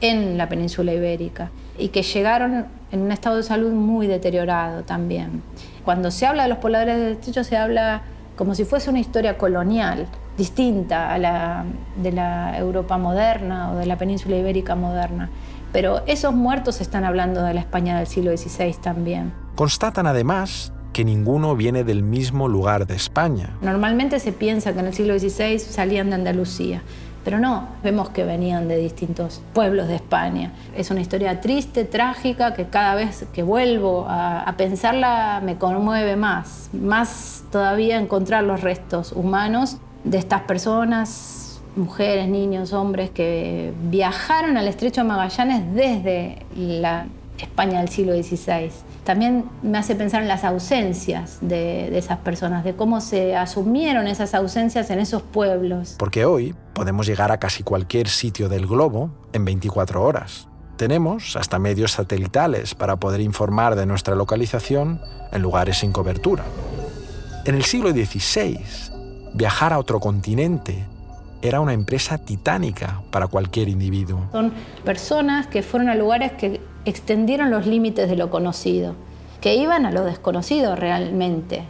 en 0.00 0.36
la 0.36 0.48
península 0.48 0.92
ibérica 0.92 1.50
y 1.78 1.88
que 1.88 2.02
llegaron 2.02 2.66
en 2.92 3.00
un 3.00 3.12
estado 3.12 3.36
de 3.36 3.42
salud 3.42 3.72
muy 3.72 4.06
deteriorado 4.06 4.82
también. 4.82 5.42
Cuando 5.84 6.10
se 6.10 6.26
habla 6.26 6.42
de 6.42 6.48
los 6.50 6.58
pobladores 6.58 6.98
del 6.98 7.12
estrecho 7.12 7.44
se 7.44 7.56
habla 7.56 8.02
como 8.36 8.54
si 8.54 8.64
fuese 8.64 8.90
una 8.90 9.00
historia 9.00 9.38
colonial, 9.38 10.06
distinta 10.36 11.12
a 11.12 11.18
la 11.18 11.64
de 12.02 12.12
la 12.12 12.58
Europa 12.58 12.98
moderna 12.98 13.72
o 13.72 13.76
de 13.76 13.86
la 13.86 13.96
península 13.96 14.36
ibérica 14.36 14.74
moderna. 14.74 15.30
Pero 15.72 16.02
esos 16.06 16.34
muertos 16.34 16.80
están 16.80 17.04
hablando 17.04 17.42
de 17.42 17.54
la 17.54 17.60
España 17.60 17.98
del 17.98 18.06
siglo 18.06 18.36
XVI 18.36 18.74
también. 18.80 19.32
Constatan 19.56 20.06
además 20.06 20.72
que 20.92 21.04
ninguno 21.04 21.56
viene 21.56 21.84
del 21.84 22.02
mismo 22.02 22.48
lugar 22.48 22.86
de 22.86 22.94
España. 22.94 23.50
Normalmente 23.60 24.18
se 24.18 24.32
piensa 24.32 24.72
que 24.72 24.80
en 24.80 24.86
el 24.86 24.94
siglo 24.94 25.18
XVI 25.18 25.58
salían 25.58 26.08
de 26.08 26.14
Andalucía, 26.14 26.82
pero 27.22 27.38
no, 27.38 27.68
vemos 27.82 28.08
que 28.10 28.24
venían 28.24 28.68
de 28.68 28.78
distintos 28.78 29.42
pueblos 29.52 29.88
de 29.88 29.96
España. 29.96 30.52
Es 30.74 30.90
una 30.90 31.00
historia 31.00 31.40
triste, 31.40 31.84
trágica, 31.84 32.54
que 32.54 32.66
cada 32.66 32.94
vez 32.94 33.26
que 33.34 33.42
vuelvo 33.42 34.06
a, 34.08 34.40
a 34.40 34.56
pensarla 34.56 35.42
me 35.44 35.56
conmueve 35.58 36.16
más, 36.16 36.70
más 36.72 37.44
todavía 37.50 37.98
encontrar 37.98 38.44
los 38.44 38.62
restos 38.62 39.12
humanos 39.12 39.78
de 40.06 40.18
estas 40.18 40.42
personas, 40.42 41.60
mujeres, 41.74 42.28
niños, 42.28 42.72
hombres, 42.72 43.10
que 43.10 43.72
viajaron 43.90 44.56
al 44.56 44.68
estrecho 44.68 45.02
de 45.02 45.08
Magallanes 45.08 45.74
desde 45.74 46.46
la 46.56 47.06
España 47.38 47.80
del 47.80 47.88
siglo 47.88 48.14
XVI. 48.14 48.70
También 49.04 49.44
me 49.62 49.78
hace 49.78 49.94
pensar 49.94 50.22
en 50.22 50.28
las 50.28 50.44
ausencias 50.44 51.38
de, 51.40 51.90
de 51.90 51.98
esas 51.98 52.18
personas, 52.18 52.64
de 52.64 52.74
cómo 52.74 53.00
se 53.00 53.36
asumieron 53.36 54.06
esas 54.06 54.34
ausencias 54.34 54.90
en 54.90 55.00
esos 55.00 55.22
pueblos. 55.22 55.96
Porque 55.98 56.24
hoy 56.24 56.54
podemos 56.72 57.06
llegar 57.06 57.30
a 57.30 57.38
casi 57.38 57.62
cualquier 57.62 58.08
sitio 58.08 58.48
del 58.48 58.66
globo 58.66 59.10
en 59.32 59.44
24 59.44 60.02
horas. 60.02 60.48
Tenemos 60.76 61.36
hasta 61.36 61.58
medios 61.58 61.92
satelitales 61.92 62.74
para 62.74 62.96
poder 62.96 63.20
informar 63.20 63.76
de 63.76 63.86
nuestra 63.86 64.14
localización 64.14 65.00
en 65.32 65.42
lugares 65.42 65.78
sin 65.78 65.92
cobertura. 65.92 66.44
En 67.46 67.54
el 67.54 67.64
siglo 67.64 67.92
XVI, 67.92 68.58
viajar 69.36 69.72
a 69.72 69.78
otro 69.78 70.00
continente 70.00 70.84
era 71.42 71.60
una 71.60 71.74
empresa 71.74 72.18
titánica 72.18 73.02
para 73.10 73.26
cualquier 73.26 73.68
individuo. 73.68 74.22
Son 74.32 74.52
personas 74.84 75.46
que 75.46 75.62
fueron 75.62 75.88
a 75.90 75.94
lugares 75.94 76.32
que 76.32 76.60
extendieron 76.86 77.50
los 77.50 77.66
límites 77.66 78.08
de 78.08 78.16
lo 78.16 78.30
conocido, 78.30 78.94
que 79.40 79.54
iban 79.54 79.84
a 79.84 79.92
lo 79.92 80.04
desconocido 80.04 80.74
realmente. 80.74 81.64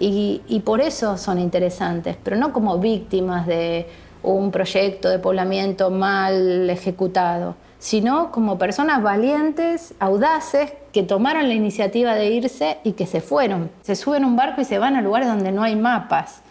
Y, 0.00 0.60
por 0.64 0.80
eso 0.80 1.16
son 1.16 1.38
interesantes, 1.38 2.16
pero 2.24 2.36
no 2.36 2.52
como 2.52 2.78
víctimas 2.78 3.46
de 3.46 3.86
un 4.24 4.50
proyecto 4.50 5.08
de 5.08 5.20
poblamiento 5.20 5.90
mal 5.90 6.68
ejecutado, 6.68 7.54
sino 7.78 8.32
como 8.32 8.58
personas 8.58 9.00
valientes, 9.00 9.94
audaces, 10.00 10.72
que 10.92 11.04
tomaron 11.04 11.46
la 11.46 11.54
iniciativa 11.54 12.14
de 12.14 12.30
irse 12.30 12.78
y 12.82 12.92
que 12.92 13.06
se 13.06 13.20
fueron. 13.20 13.70
Se 13.82 13.94
suben 13.94 14.24
a 14.24 14.26
un 14.26 14.34
barco 14.34 14.60
y 14.60 14.64
se 14.64 14.78
van 14.78 14.96
a 14.96 15.02
lugares 15.02 15.28
donde 15.28 15.52
no 15.52 15.62
hay 15.62 15.76
mapas, 15.76 16.42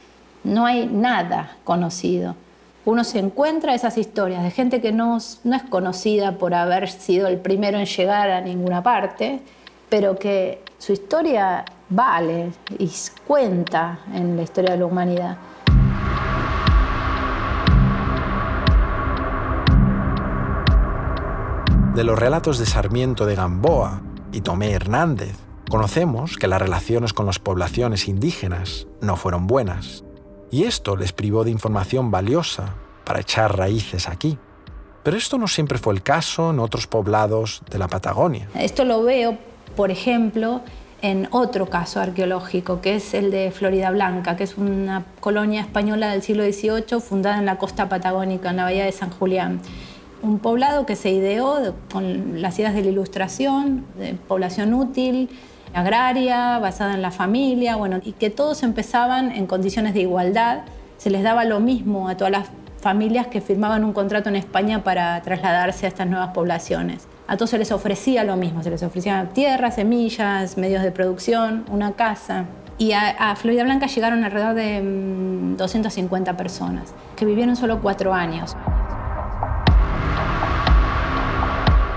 no 0.44 0.66
hay 0.66 0.88
nada 0.88 1.58
conocido. 1.64 2.36
Uno 2.84 3.04
se 3.04 3.20
encuentra 3.20 3.76
esas 3.76 3.98
historias 3.98 4.44
de 4.44 4.50
gente 4.50 4.82
que 4.82 4.92
no, 4.92 5.20
no 5.44 5.56
es 5.56 5.64
conocida 5.64 6.38
por 6.38 6.56
haber 6.56 6.90
sido 6.90 7.28
el 7.28 7.38
primero 7.38 7.78
en 7.78 7.86
llegar 7.86 8.32
a 8.32 8.42
ninguna 8.42 8.82
parte, 8.82 9.42
pero 9.90 10.18
que 10.18 10.64
su 10.80 10.94
historia 10.94 11.64
vale 11.90 12.52
y 12.80 12.90
cuenta 13.28 14.00
en 14.16 14.36
la 14.36 14.42
historia 14.42 14.72
de 14.72 14.78
la 14.78 14.86
humanidad. 14.86 15.38
De 21.94 22.04
los 22.04 22.18
relatos 22.18 22.58
de 22.58 22.66
Sarmiento 22.66 23.26
de 23.26 23.36
Gamboa 23.36 24.02
y 24.32 24.42
Tomé 24.42 24.72
Hernández, 24.72 25.36
conocemos 25.70 26.38
que 26.38 26.48
las 26.48 26.62
relaciones 26.62 27.14
con 27.14 27.26
las 27.26 27.38
poblaciones 27.38 28.08
indígenas 28.08 28.88
no 29.02 29.18
fueron 29.18 29.46
buenas, 29.46 30.04
y 30.52 30.66
esto 30.66 30.96
les 30.96 31.14
privó 31.14 31.44
de 31.44 31.52
información 31.52 32.12
valiosa 32.12 32.76
para 33.06 33.22
echar 33.22 33.58
raíces 33.58 34.08
aquí. 34.08 34.38
Pero 35.04 35.18
esto 35.18 35.38
no 35.38 35.48
siempre 35.48 35.78
fue 35.78 35.94
el 35.94 36.04
caso 36.04 36.52
en 36.52 36.60
otros 36.60 36.86
poblados 36.86 37.64
de 37.72 37.80
la 37.80 37.88
Patagonia. 37.88 38.48
Esto 38.54 38.86
lo 38.86 39.02
veo, 39.04 39.38
por 39.76 39.90
ejemplo, 39.90 40.62
en 41.02 41.28
otro 41.32 41.68
caso 41.68 42.00
arqueológico, 42.00 42.82
que 42.82 42.96
es 42.96 43.16
el 43.16 43.32
de 43.32 43.50
Florida 43.52 43.90
Blanca, 43.90 44.36
que 44.36 44.44
es 44.44 44.58
una 44.58 45.06
colonia 45.20 45.62
española 45.62 46.12
del 46.12 46.22
siglo 46.22 46.44
XVIII 46.44 47.00
fundada 47.02 47.40
en 47.40 47.48
la 47.48 47.58
costa 47.58 47.90
patagónica, 47.90 48.52
en 48.52 48.58
la 48.58 48.64
bahía 48.64 48.86
de 48.86 48.92
San 48.92 49.10
Julián 49.10 49.62
un 50.22 50.40
poblado 50.40 50.86
que 50.86 50.96
se 50.96 51.10
ideó 51.12 51.74
con 51.92 52.42
las 52.42 52.58
ideas 52.60 52.74
de 52.74 52.84
la 52.84 52.90
ilustración, 52.90 53.86
de 53.98 54.14
población 54.14 54.74
útil, 54.74 55.30
agraria, 55.74 56.60
basada 56.60 56.94
en 56.94 57.02
la 57.02 57.12
familia, 57.12 57.76
bueno, 57.76 58.00
y 58.04 58.14
que 58.14 58.30
todos 58.30 58.64
empezaban 58.64 59.32
en 59.32 59.48
condiciones 59.48 59.94
de 59.94 60.02
igualdad, 60.02 60.62
se 60.98 61.10
les 61.10 61.24
daba 61.24 61.46
lo 61.46 61.60
mismo 61.60 62.10
a 62.10 62.18
todas 62.18 62.32
las 62.32 62.48
familias 62.80 63.28
que 63.28 63.42
firmaban 63.42 63.84
un 63.84 63.94
contrato 63.94 64.30
en 64.30 64.36
España 64.36 64.84
para 64.84 65.22
trasladarse 65.22 65.86
a 65.86 65.90
estas 65.90 66.08
nuevas 66.08 66.30
poblaciones. 66.34 67.08
A 67.28 67.38
todos 67.38 67.52
se 67.52 67.58
les 67.58 67.72
ofrecía 67.72 68.24
lo 68.24 68.36
mismo, 68.36 68.64
se 68.64 68.70
les 68.70 68.84
ofrecían 68.84 69.30
tierras, 69.30 69.76
semillas, 69.76 70.58
medios 70.58 70.84
de 70.84 70.92
producción, 70.92 71.64
una 71.72 71.94
casa. 71.94 72.46
Y 72.78 72.94
a, 72.94 73.10
a 73.10 73.36
Florida 73.36 73.64
Blanca 73.64 73.86
llegaron 73.86 74.24
alrededor 74.24 74.56
de 74.56 74.82
250 75.58 76.34
mm, 76.34 76.36
personas, 76.36 76.94
que 77.16 77.26
vivieron 77.26 77.56
solo 77.56 77.80
cuatro 77.82 78.14
años. 78.14 78.56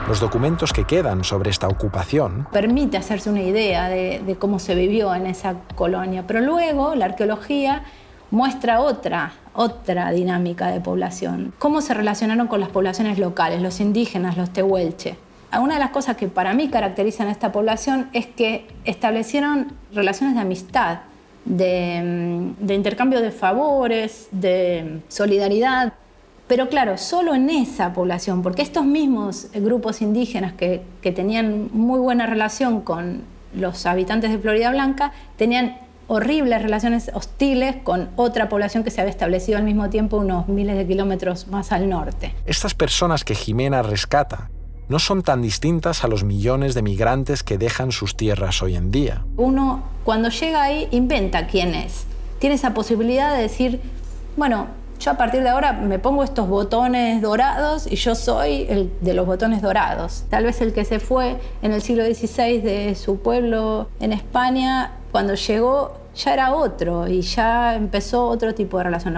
Los 0.06 0.20
documentos 0.20 0.74
que 0.74 0.84
quedan 0.84 1.24
sobre 1.24 1.50
esta 1.50 1.66
ocupación 1.66 2.46
permite 2.52 2.98
hacerse 2.98 3.30
una 3.30 3.40
idea 3.40 3.88
de, 3.88 4.36
cómo 4.38 4.58
se 4.58 4.74
vivió 4.74 5.14
en 5.14 5.26
esa 5.26 5.54
colonia, 5.74 6.24
pero 6.26 6.42
luego 6.42 6.94
la 6.94 7.06
arqueología 7.06 7.84
muestra 8.30 8.80
otra, 8.80 9.32
otra 9.54 10.10
dinámica 10.10 10.68
de 10.68 10.80
población. 10.80 11.54
Cómo 11.58 11.80
se 11.80 11.94
relacionaron 11.94 12.48
con 12.48 12.60
las 12.60 12.68
poblaciones 12.68 13.18
locales, 13.18 13.62
los 13.62 13.80
indígenas, 13.80 14.36
los 14.36 14.50
tehuelche. 14.50 15.16
Una 15.58 15.74
de 15.74 15.80
las 15.80 15.90
cosas 15.90 16.16
que 16.18 16.28
para 16.28 16.52
mí 16.52 16.68
caracterizan 16.68 17.28
a 17.28 17.30
esta 17.30 17.50
población 17.50 18.10
es 18.12 18.26
que 18.26 18.66
establecieron 18.84 19.72
relaciones 19.94 20.34
de 20.34 20.42
amistad, 20.42 20.98
de, 21.46 22.52
de 22.58 22.74
intercambio 22.74 23.22
de 23.22 23.30
favores, 23.30 24.28
de 24.32 25.00
solidaridad. 25.08 25.94
Pero 26.46 26.68
claro, 26.68 26.98
solo 26.98 27.34
en 27.34 27.48
esa 27.48 27.92
población, 27.92 28.42
porque 28.42 28.62
estos 28.62 28.84
mismos 28.84 29.48
grupos 29.54 30.02
indígenas 30.02 30.52
que, 30.52 30.82
tenían 31.02 31.70
muy 31.72 31.98
buena 32.00 32.26
relación 32.26 32.82
con 32.82 33.22
los 33.54 33.86
habitantes 33.86 34.30
de 34.30 34.38
Florida 34.38 34.70
Blanca, 34.70 35.12
tenían 35.36 35.78
horribles 36.06 36.60
relaciones 36.60 37.10
hostiles 37.14 37.76
con 37.82 38.10
otra 38.16 38.50
población 38.50 38.84
que 38.84 38.90
se 38.90 39.00
había 39.00 39.10
establecido 39.10 39.56
al 39.56 39.64
mismo 39.64 39.88
tiempo 39.88 40.18
unos 40.18 40.48
miles 40.48 40.76
de 40.76 40.86
kilómetros 40.86 41.48
más 41.48 41.72
al 41.72 41.88
norte. 41.88 42.34
Estas 42.44 42.74
personas 42.74 43.24
que 43.24 43.34
Jimena 43.34 43.82
rescata 43.82 44.50
no 44.88 44.98
son 44.98 45.22
tan 45.22 45.40
distintas 45.40 46.04
a 46.04 46.08
los 46.08 46.24
millones 46.24 46.74
de 46.74 46.82
migrantes 46.82 47.42
que 47.42 47.56
dejan 47.56 47.90
sus 47.90 48.16
tierras 48.16 48.62
hoy 48.62 48.76
en 48.76 48.90
día. 48.90 49.24
Uno 49.38 49.82
cuando 50.04 50.28
llega 50.28 50.62
ahí 50.62 50.88
inventa 50.90 51.46
quién 51.46 51.74
es. 51.74 52.04
Tiene 52.38 52.56
esa 52.56 52.74
posibilidad 52.74 53.34
de 53.34 53.40
decir, 53.40 53.80
bueno, 54.36 54.66
yo 54.98 55.10
a 55.10 55.14
partir 55.14 55.42
de 55.42 55.48
ahora 55.48 55.72
me 55.72 55.98
pongo 55.98 56.24
estos 56.24 56.48
botones 56.48 57.20
dorados 57.20 57.86
y 57.90 57.96
yo 57.96 58.14
soy 58.14 58.66
el 58.68 58.92
de 59.00 59.14
los 59.14 59.26
botones 59.26 59.62
dorados. 59.62 60.24
Tal 60.30 60.44
vez 60.44 60.60
el 60.60 60.72
que 60.72 60.84
se 60.84 60.98
fue 60.98 61.36
en 61.62 61.72
el 61.72 61.82
siglo 61.82 62.04
XVI 62.04 62.60
de 62.60 62.94
su 62.94 63.18
pueblo 63.18 63.88
en 64.00 64.12
España, 64.12 64.92
cuando 65.12 65.34
llegó 65.34 66.04
ya 66.14 66.32
era 66.32 66.54
otro 66.54 67.08
y 67.08 67.22
ya 67.22 67.74
empezó 67.74 68.26
otro 68.26 68.54
tipo 68.54 68.78
de 68.78 68.84
relación. 68.84 69.16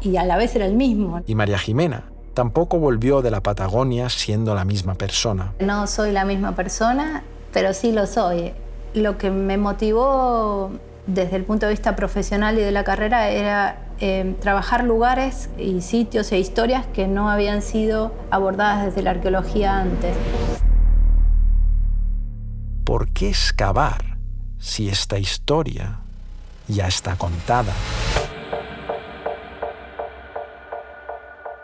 y 0.00 0.16
a 0.16 0.24
la 0.24 0.36
vez 0.36 0.54
era 0.54 0.66
el 0.66 0.74
mismo. 0.74 1.22
Y 1.26 1.34
María 1.34 1.58
Jimena 1.58 2.04
tampoco 2.34 2.78
volvió 2.78 3.20
de 3.20 3.30
la 3.32 3.42
Patagonia 3.42 4.08
siendo 4.08 4.54
la 4.54 4.64
misma 4.64 4.94
persona. 4.94 5.54
No 5.58 5.86
soy 5.88 6.12
la 6.12 6.24
misma 6.24 6.54
persona, 6.54 7.24
pero 7.52 7.74
sí 7.74 7.90
lo 7.90 8.06
soy. 8.06 8.52
Lo 8.94 9.18
que 9.18 9.30
me 9.30 9.58
motivó 9.58 10.70
desde 11.08 11.36
el 11.36 11.44
punto 11.44 11.66
de 11.66 11.72
vista 11.72 11.96
profesional 11.96 12.56
y 12.58 12.60
de 12.60 12.70
la 12.70 12.84
carrera 12.84 13.28
era 13.30 13.87
eh, 14.00 14.36
trabajar 14.40 14.84
lugares 14.84 15.50
y 15.58 15.80
sitios 15.80 16.30
e 16.32 16.38
historias 16.38 16.86
que 16.86 17.08
no 17.08 17.30
habían 17.30 17.62
sido 17.62 18.12
abordadas 18.30 18.86
desde 18.86 19.02
la 19.02 19.10
arqueología 19.10 19.78
antes. 19.78 20.14
¿Por 22.84 23.12
qué 23.12 23.28
excavar 23.28 24.18
si 24.58 24.88
esta 24.88 25.18
historia 25.18 26.00
ya 26.68 26.86
está 26.86 27.16
contada? 27.16 27.72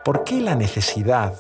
¿Por 0.05 0.25
qué 0.25 0.41
la 0.41 0.55
necesidad 0.55 1.35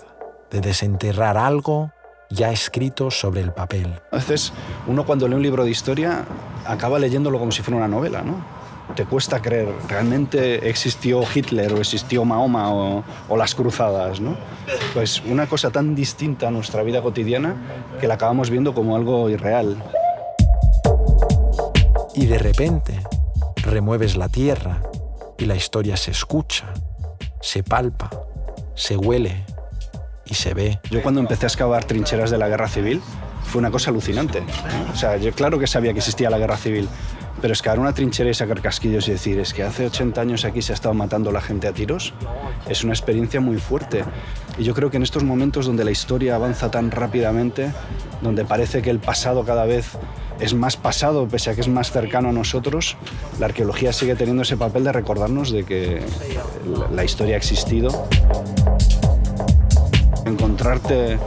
de 0.50 0.60
desenterrar 0.60 1.36
algo 1.36 1.90
ya 2.30 2.50
escrito 2.50 3.10
sobre 3.10 3.40
el 3.40 3.52
papel? 3.52 4.00
A 4.10 4.16
veces 4.16 4.52
uno 4.86 5.04
cuando 5.04 5.28
lee 5.28 5.34
un 5.34 5.42
libro 5.42 5.64
de 5.64 5.70
historia 5.70 6.24
acaba 6.64 6.98
leyéndolo 6.98 7.38
como 7.38 7.52
si 7.52 7.62
fuera 7.62 7.78
una 7.78 7.88
novela, 7.88 8.22
¿no? 8.22 8.63
Te 8.94 9.04
cuesta 9.06 9.40
creer, 9.40 9.68
¿realmente 9.88 10.68
existió 10.68 11.22
Hitler 11.34 11.72
o 11.72 11.78
existió 11.78 12.24
Mahoma 12.24 12.72
o, 12.72 13.36
las 13.36 13.54
cruzadas? 13.54 14.20
¿no? 14.20 14.36
Pues 14.92 15.22
una 15.26 15.46
cosa 15.46 15.70
tan 15.70 15.94
distinta 15.94 16.48
a 16.48 16.50
nuestra 16.50 16.82
vida 16.82 17.02
cotidiana 17.02 17.56
que 18.00 18.06
la 18.06 18.14
acabamos 18.14 18.50
viendo 18.50 18.74
como 18.74 18.96
algo 18.96 19.28
irreal. 19.30 19.82
Y 22.14 22.26
de 22.26 22.38
repente 22.38 23.00
remueves 23.56 24.16
la 24.16 24.28
tierra 24.28 24.80
y 25.38 25.46
la 25.46 25.56
historia 25.56 25.96
se 25.96 26.12
escucha, 26.12 26.72
se 27.40 27.62
palpa, 27.62 28.10
se 28.74 28.96
huele 28.96 29.44
y 30.26 30.34
se 30.34 30.54
ve. 30.54 30.78
Yo 30.90 31.02
cuando 31.02 31.20
empecé 31.20 31.46
a 31.46 31.48
excavar 31.48 31.84
trincheras 31.84 32.30
de 32.30 32.38
la 32.38 32.48
guerra 32.48 32.68
civil 32.68 33.02
fue 33.44 33.60
una 33.60 33.70
cosa 33.70 33.90
alucinante. 33.90 34.42
O 34.92 34.96
sea, 34.96 35.16
yo 35.16 35.32
claro 35.32 35.58
que 35.58 35.66
sabía 35.66 35.92
que 35.92 36.00
existía 36.00 36.30
la 36.30 36.38
guerra 36.38 36.56
civil, 36.56 36.88
pero 37.40 37.52
es 37.52 37.62
que 37.62 37.68
ahora 37.68 37.82
una 37.82 37.92
trinchera 37.92 38.30
y 38.30 38.34
sacar 38.34 38.60
casquillos 38.60 39.06
y 39.08 39.12
decir, 39.12 39.38
es 39.38 39.52
que 39.52 39.62
hace 39.62 39.86
80 39.86 40.20
años 40.20 40.44
aquí 40.44 40.62
se 40.62 40.72
ha 40.72 40.74
estado 40.74 40.94
matando 40.94 41.30
la 41.30 41.40
gente 41.40 41.68
a 41.68 41.72
tiros, 41.72 42.14
es 42.68 42.84
una 42.84 42.92
experiencia 42.92 43.40
muy 43.40 43.58
fuerte. 43.58 44.04
Y 44.56 44.64
yo 44.64 44.74
creo 44.74 44.90
que 44.90 44.96
en 44.96 45.02
estos 45.02 45.24
momentos 45.24 45.66
donde 45.66 45.84
la 45.84 45.90
historia 45.90 46.36
avanza 46.36 46.70
tan 46.70 46.90
rápidamente, 46.90 47.72
donde 48.22 48.44
parece 48.44 48.82
que 48.82 48.90
el 48.90 48.98
pasado 48.98 49.44
cada 49.44 49.66
vez 49.66 49.90
es 50.40 50.54
más 50.54 50.76
pasado, 50.76 51.28
pese 51.28 51.50
a 51.50 51.54
que 51.54 51.60
es 51.60 51.68
más 51.68 51.90
cercano 51.90 52.30
a 52.30 52.32
nosotros, 52.32 52.96
la 53.38 53.46
arqueología 53.46 53.92
sigue 53.92 54.14
teniendo 54.14 54.42
ese 54.42 54.56
papel 54.56 54.84
de 54.84 54.92
recordarnos 54.92 55.50
de 55.50 55.64
que 55.64 56.02
la 56.92 57.04
historia 57.04 57.34
ha 57.34 57.38
existido. 57.38 58.08
Encontrarte 60.24 61.18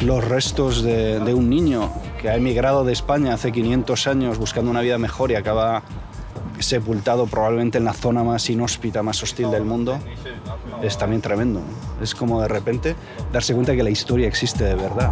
los 0.00 0.24
restos 0.24 0.82
de, 0.82 1.34
un 1.34 1.50
niño 1.50 1.90
que 2.20 2.28
ha 2.28 2.36
emigrado 2.36 2.84
de 2.84 2.92
España 2.92 3.34
hace 3.34 3.52
500 3.52 4.06
años 4.06 4.38
buscando 4.38 4.70
una 4.70 4.80
vida 4.80 4.98
mejor 4.98 5.30
y 5.30 5.34
acaba 5.34 5.82
sepultado 6.58 7.26
probablemente 7.26 7.78
en 7.78 7.84
la 7.84 7.92
zona 7.92 8.22
más 8.24 8.48
inhóspita, 8.50 9.02
más 9.02 9.22
hostil 9.22 9.50
del 9.50 9.64
mundo, 9.64 9.98
es 10.82 10.98
también 10.98 11.22
tremendo. 11.22 11.60
Es 12.02 12.14
como 12.14 12.40
de 12.42 12.48
repente 12.48 12.96
darse 13.32 13.54
cuenta 13.54 13.74
que 13.76 13.82
la 13.82 13.90
historia 13.90 14.28
existe 14.28 14.64
de 14.64 14.74
verdad. 14.74 15.10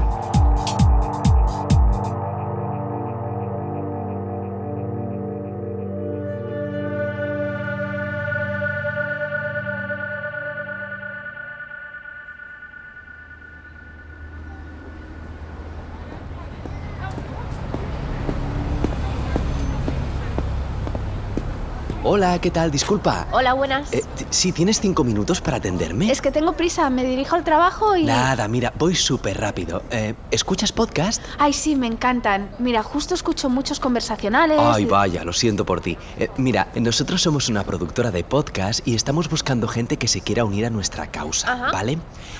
Hola, 22.16 22.38
¿qué 22.40 22.50
tal? 22.50 22.70
Disculpa. 22.70 23.26
Hola, 23.30 23.52
buenas. 23.52 23.92
Eh, 23.92 24.02
sí, 24.30 24.50
¿tienes 24.50 24.80
cinco 24.80 25.04
minutos 25.04 25.42
para 25.42 25.58
atenderme? 25.58 26.10
Es 26.10 26.22
que 26.22 26.30
tengo 26.32 26.54
prisa, 26.54 26.88
me 26.88 27.04
dirijo 27.04 27.36
al 27.36 27.44
trabajo 27.44 27.94
y... 27.94 28.04
Nada, 28.04 28.48
mira, 28.48 28.72
voy 28.78 28.94
súper 28.94 29.38
rápido. 29.38 29.82
Eh, 29.90 30.14
¿Escuchas 30.30 30.72
podcast? 30.72 31.22
Ay, 31.38 31.52
sí, 31.52 31.76
me 31.76 31.86
encantan. 31.86 32.48
Mira, 32.58 32.82
justo 32.82 33.14
escucho 33.14 33.50
muchos 33.50 33.80
conversacionales. 33.80 34.58
Ay, 34.58 34.84
y- 34.84 34.86
vaya, 34.86 35.24
lo 35.24 35.34
siento 35.34 35.66
por 35.66 35.82
ti. 35.82 35.98
Eh, 36.18 36.30
mira, 36.38 36.68
nosotros 36.76 37.20
somos 37.20 37.50
una 37.50 37.64
productora 37.64 38.10
de 38.10 38.24
podcast 38.24 38.80
y 38.88 38.94
estamos 38.94 39.28
buscando 39.28 39.68
gente 39.68 39.98
que 39.98 40.08
se 40.08 40.22
quiera 40.22 40.46
unir 40.46 40.64
a 40.64 40.70
nuestra 40.70 41.08
causa, 41.10 41.52
Ajá. 41.52 41.70
¿vale? 41.70 41.98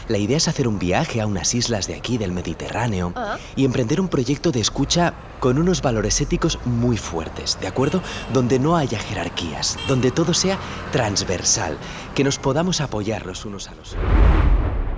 La 0.08 0.16
idea 0.16 0.38
es 0.38 0.48
hacer 0.48 0.68
un 0.68 0.78
viaje 0.78 1.20
a 1.20 1.26
unas 1.26 1.54
islas 1.54 1.86
de 1.86 1.96
aquí 1.96 2.16
del 2.16 2.32
Mediterráneo 2.32 3.12
Ah. 3.14 3.36
y 3.56 3.66
emprender 3.66 4.00
un 4.00 4.08
proyecto 4.08 4.52
de 4.52 4.60
escucha 4.60 5.12
con 5.38 5.58
unos 5.58 5.82
valores 5.82 6.18
éticos 6.22 6.58
muy 6.64 6.96
fuertes, 6.96 7.58
¿de 7.60 7.66
acuerdo? 7.66 8.00
Donde 8.32 8.58
no 8.58 8.74
haya 8.74 8.98
jerarquías, 8.98 9.65
donde 9.88 10.10
todo 10.10 10.34
sea 10.34 10.58
transversal, 10.92 11.78
que 12.14 12.24
nos 12.24 12.38
podamos 12.38 12.80
apoyar 12.80 13.26
los 13.26 13.44
unos 13.44 13.68
a 13.68 13.74
los 13.74 13.92
otros. 13.92 14.06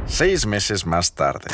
Seis 0.07 0.47
meses 0.47 0.87
más 0.87 1.13
tarde. 1.13 1.49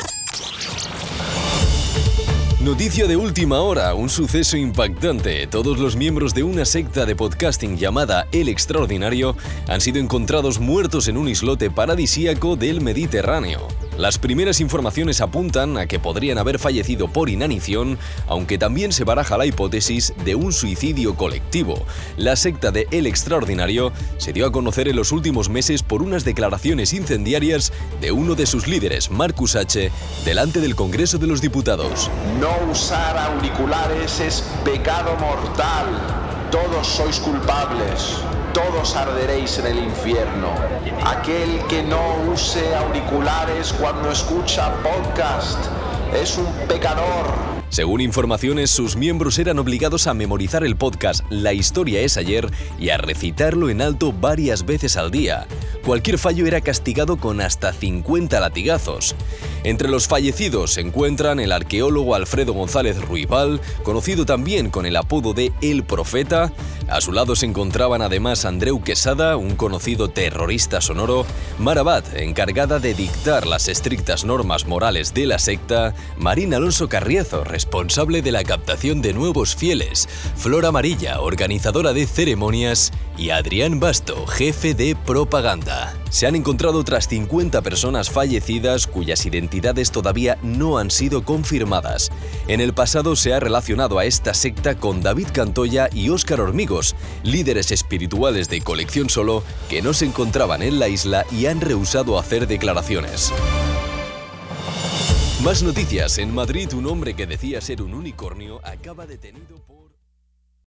Noticia 2.65 3.05
de 3.05 3.15
última 3.15 3.59
hora, 3.59 3.93
un 3.93 4.09
suceso 4.09 4.57
impactante. 4.57 5.45
Todos 5.45 5.77
los 5.77 5.95
miembros 5.95 6.33
de 6.33 6.41
una 6.41 6.65
secta 6.65 7.05
de 7.05 7.15
podcasting 7.15 7.77
llamada 7.77 8.27
El 8.31 8.49
Extraordinario 8.49 9.37
han 9.67 9.81
sido 9.81 9.99
encontrados 9.99 10.59
muertos 10.59 11.07
en 11.07 11.17
un 11.17 11.27
islote 11.27 11.69
paradisíaco 11.69 12.55
del 12.55 12.81
Mediterráneo. 12.81 13.67
Las 13.97 14.17
primeras 14.19 14.59
informaciones 14.59 15.21
apuntan 15.21 15.77
a 15.77 15.87
que 15.87 15.99
podrían 15.99 16.37
haber 16.37 16.59
fallecido 16.59 17.07
por 17.07 17.29
inanición, 17.29 17.97
aunque 18.27 18.57
también 18.57 18.91
se 18.91 19.05
baraja 19.05 19.37
la 19.37 19.45
hipótesis 19.45 20.13
de 20.25 20.35
un 20.35 20.51
suicidio 20.51 21.15
colectivo. 21.15 21.85
La 22.17 22.35
secta 22.35 22.71
de 22.71 22.87
El 22.91 23.07
Extraordinario 23.07 23.93
se 24.17 24.33
dio 24.33 24.47
a 24.47 24.51
conocer 24.51 24.89
en 24.89 24.97
los 24.97 25.13
últimos 25.13 25.47
meses 25.47 25.81
por 25.81 26.01
unas 26.01 26.25
declaraciones 26.25 26.91
incendiarias 26.91 27.71
de 28.01 28.11
uno 28.11 28.35
de 28.35 28.45
sus 28.45 28.67
líderes, 28.67 29.11
Marcus 29.11 29.55
H., 29.55 29.89
delante 30.25 30.59
del 30.59 30.75
Congreso 30.75 31.17
de 31.17 31.27
los 31.27 31.39
Diputados. 31.39 32.11
No 32.41 32.69
usar 32.69 33.17
auriculares 33.17 34.19
es 34.19 34.43
pecado 34.65 35.15
mortal. 35.17 35.85
Todos 36.51 36.85
sois 36.85 37.17
culpables. 37.19 38.19
Todos 38.55 38.95
arderéis 38.95 39.59
en 39.59 39.67
el 39.67 39.79
infierno. 39.79 40.47
Aquel 41.05 41.59
que 41.67 41.83
no 41.83 42.31
use 42.31 42.73
auriculares 42.73 43.73
cuando 43.73 44.09
escucha 44.09 44.73
podcast 44.81 45.59
es 46.13 46.37
un 46.37 46.47
pecador. 46.65 47.25
Según 47.67 47.99
informaciones, 47.99 48.71
sus 48.71 48.95
miembros 48.95 49.39
eran 49.39 49.59
obligados 49.59 50.07
a 50.07 50.13
memorizar 50.13 50.63
el 50.63 50.77
podcast 50.77 51.25
La 51.29 51.51
historia 51.51 51.99
es 51.99 52.15
ayer 52.15 52.49
y 52.79 52.91
a 52.91 52.97
recitarlo 52.97 53.69
en 53.69 53.81
alto 53.81 54.13
varias 54.13 54.65
veces 54.65 54.95
al 54.95 55.11
día. 55.11 55.47
Cualquier 55.85 56.17
fallo 56.17 56.47
era 56.47 56.61
castigado 56.61 57.17
con 57.17 57.39
hasta 57.41 57.71
50 57.71 58.39
latigazos. 58.39 59.15
Entre 59.63 59.87
los 59.87 60.07
fallecidos 60.07 60.73
se 60.73 60.81
encuentran 60.81 61.39
el 61.39 61.51
arqueólogo 61.51 62.15
Alfredo 62.15 62.53
González 62.53 62.99
Ruibal, 62.99 63.61
conocido 63.83 64.25
también 64.25 64.71
con 64.71 64.87
el 64.87 64.95
apodo 64.95 65.35
de 65.35 65.53
El 65.61 65.83
Profeta. 65.83 66.51
A 66.87 67.01
su 67.01 67.11
lado 67.11 67.35
se 67.35 67.45
encontraban 67.45 68.01
además 68.01 68.45
Andreu 68.45 68.81
Quesada, 68.81 69.37
un 69.37 69.55
conocido 69.55 70.09
terrorista 70.09 70.81
sonoro, 70.81 71.23
Marabat, 71.59 72.15
encargada 72.15 72.79
de 72.79 72.95
dictar 72.95 73.45
las 73.45 73.67
estrictas 73.67 74.25
normas 74.25 74.65
morales 74.65 75.13
de 75.13 75.27
la 75.27 75.37
secta, 75.37 75.93
Marín 76.17 76.55
Alonso 76.55 76.89
Carriezo, 76.89 77.43
responsable 77.43 78.23
de 78.23 78.31
la 78.31 78.43
captación 78.43 79.03
de 79.03 79.13
nuevos 79.13 79.55
fieles, 79.55 80.09
Flor 80.35 80.65
Amarilla, 80.65 81.21
organizadora 81.21 81.93
de 81.93 82.07
ceremonias, 82.07 82.91
y 83.17 83.29
Adrián 83.29 83.79
Basto, 83.79 84.27
jefe 84.27 84.73
de 84.73 84.95
propaganda. 84.95 85.74
Se 86.09 86.27
han 86.27 86.35
encontrado 86.35 86.79
otras 86.79 87.07
50 87.07 87.61
personas 87.61 88.09
fallecidas 88.09 88.87
cuyas 88.87 89.25
identidades 89.25 89.91
todavía 89.91 90.37
no 90.41 90.77
han 90.77 90.91
sido 90.91 91.23
confirmadas. 91.23 92.11
En 92.47 92.61
el 92.61 92.73
pasado 92.73 93.15
se 93.15 93.33
ha 93.33 93.39
relacionado 93.39 93.99
a 93.99 94.05
esta 94.05 94.33
secta 94.33 94.75
con 94.77 95.01
David 95.01 95.27
Cantoya 95.33 95.89
y 95.91 96.09
Óscar 96.09 96.41
Hormigos, 96.41 96.95
líderes 97.23 97.71
espirituales 97.71 98.49
de 98.49 98.61
Colección 98.61 99.09
Solo 99.09 99.43
que 99.69 99.81
no 99.81 99.93
se 99.93 100.05
encontraban 100.05 100.61
en 100.61 100.79
la 100.79 100.87
isla 100.87 101.25
y 101.31 101.47
han 101.47 101.61
rehusado 101.61 102.17
hacer 102.17 102.47
declaraciones. 102.47 103.33
Más 105.43 105.61
noticias. 105.61 106.17
En 106.17 106.33
Madrid, 106.33 106.73
un 106.73 106.87
hombre 106.87 107.13
que 107.13 107.27
decía 107.27 107.61
ser 107.61 107.83
un 107.83 107.93
unicornio 107.93 108.61
acaba 108.63 109.05
detenido 109.05 109.57
por... 109.67 109.84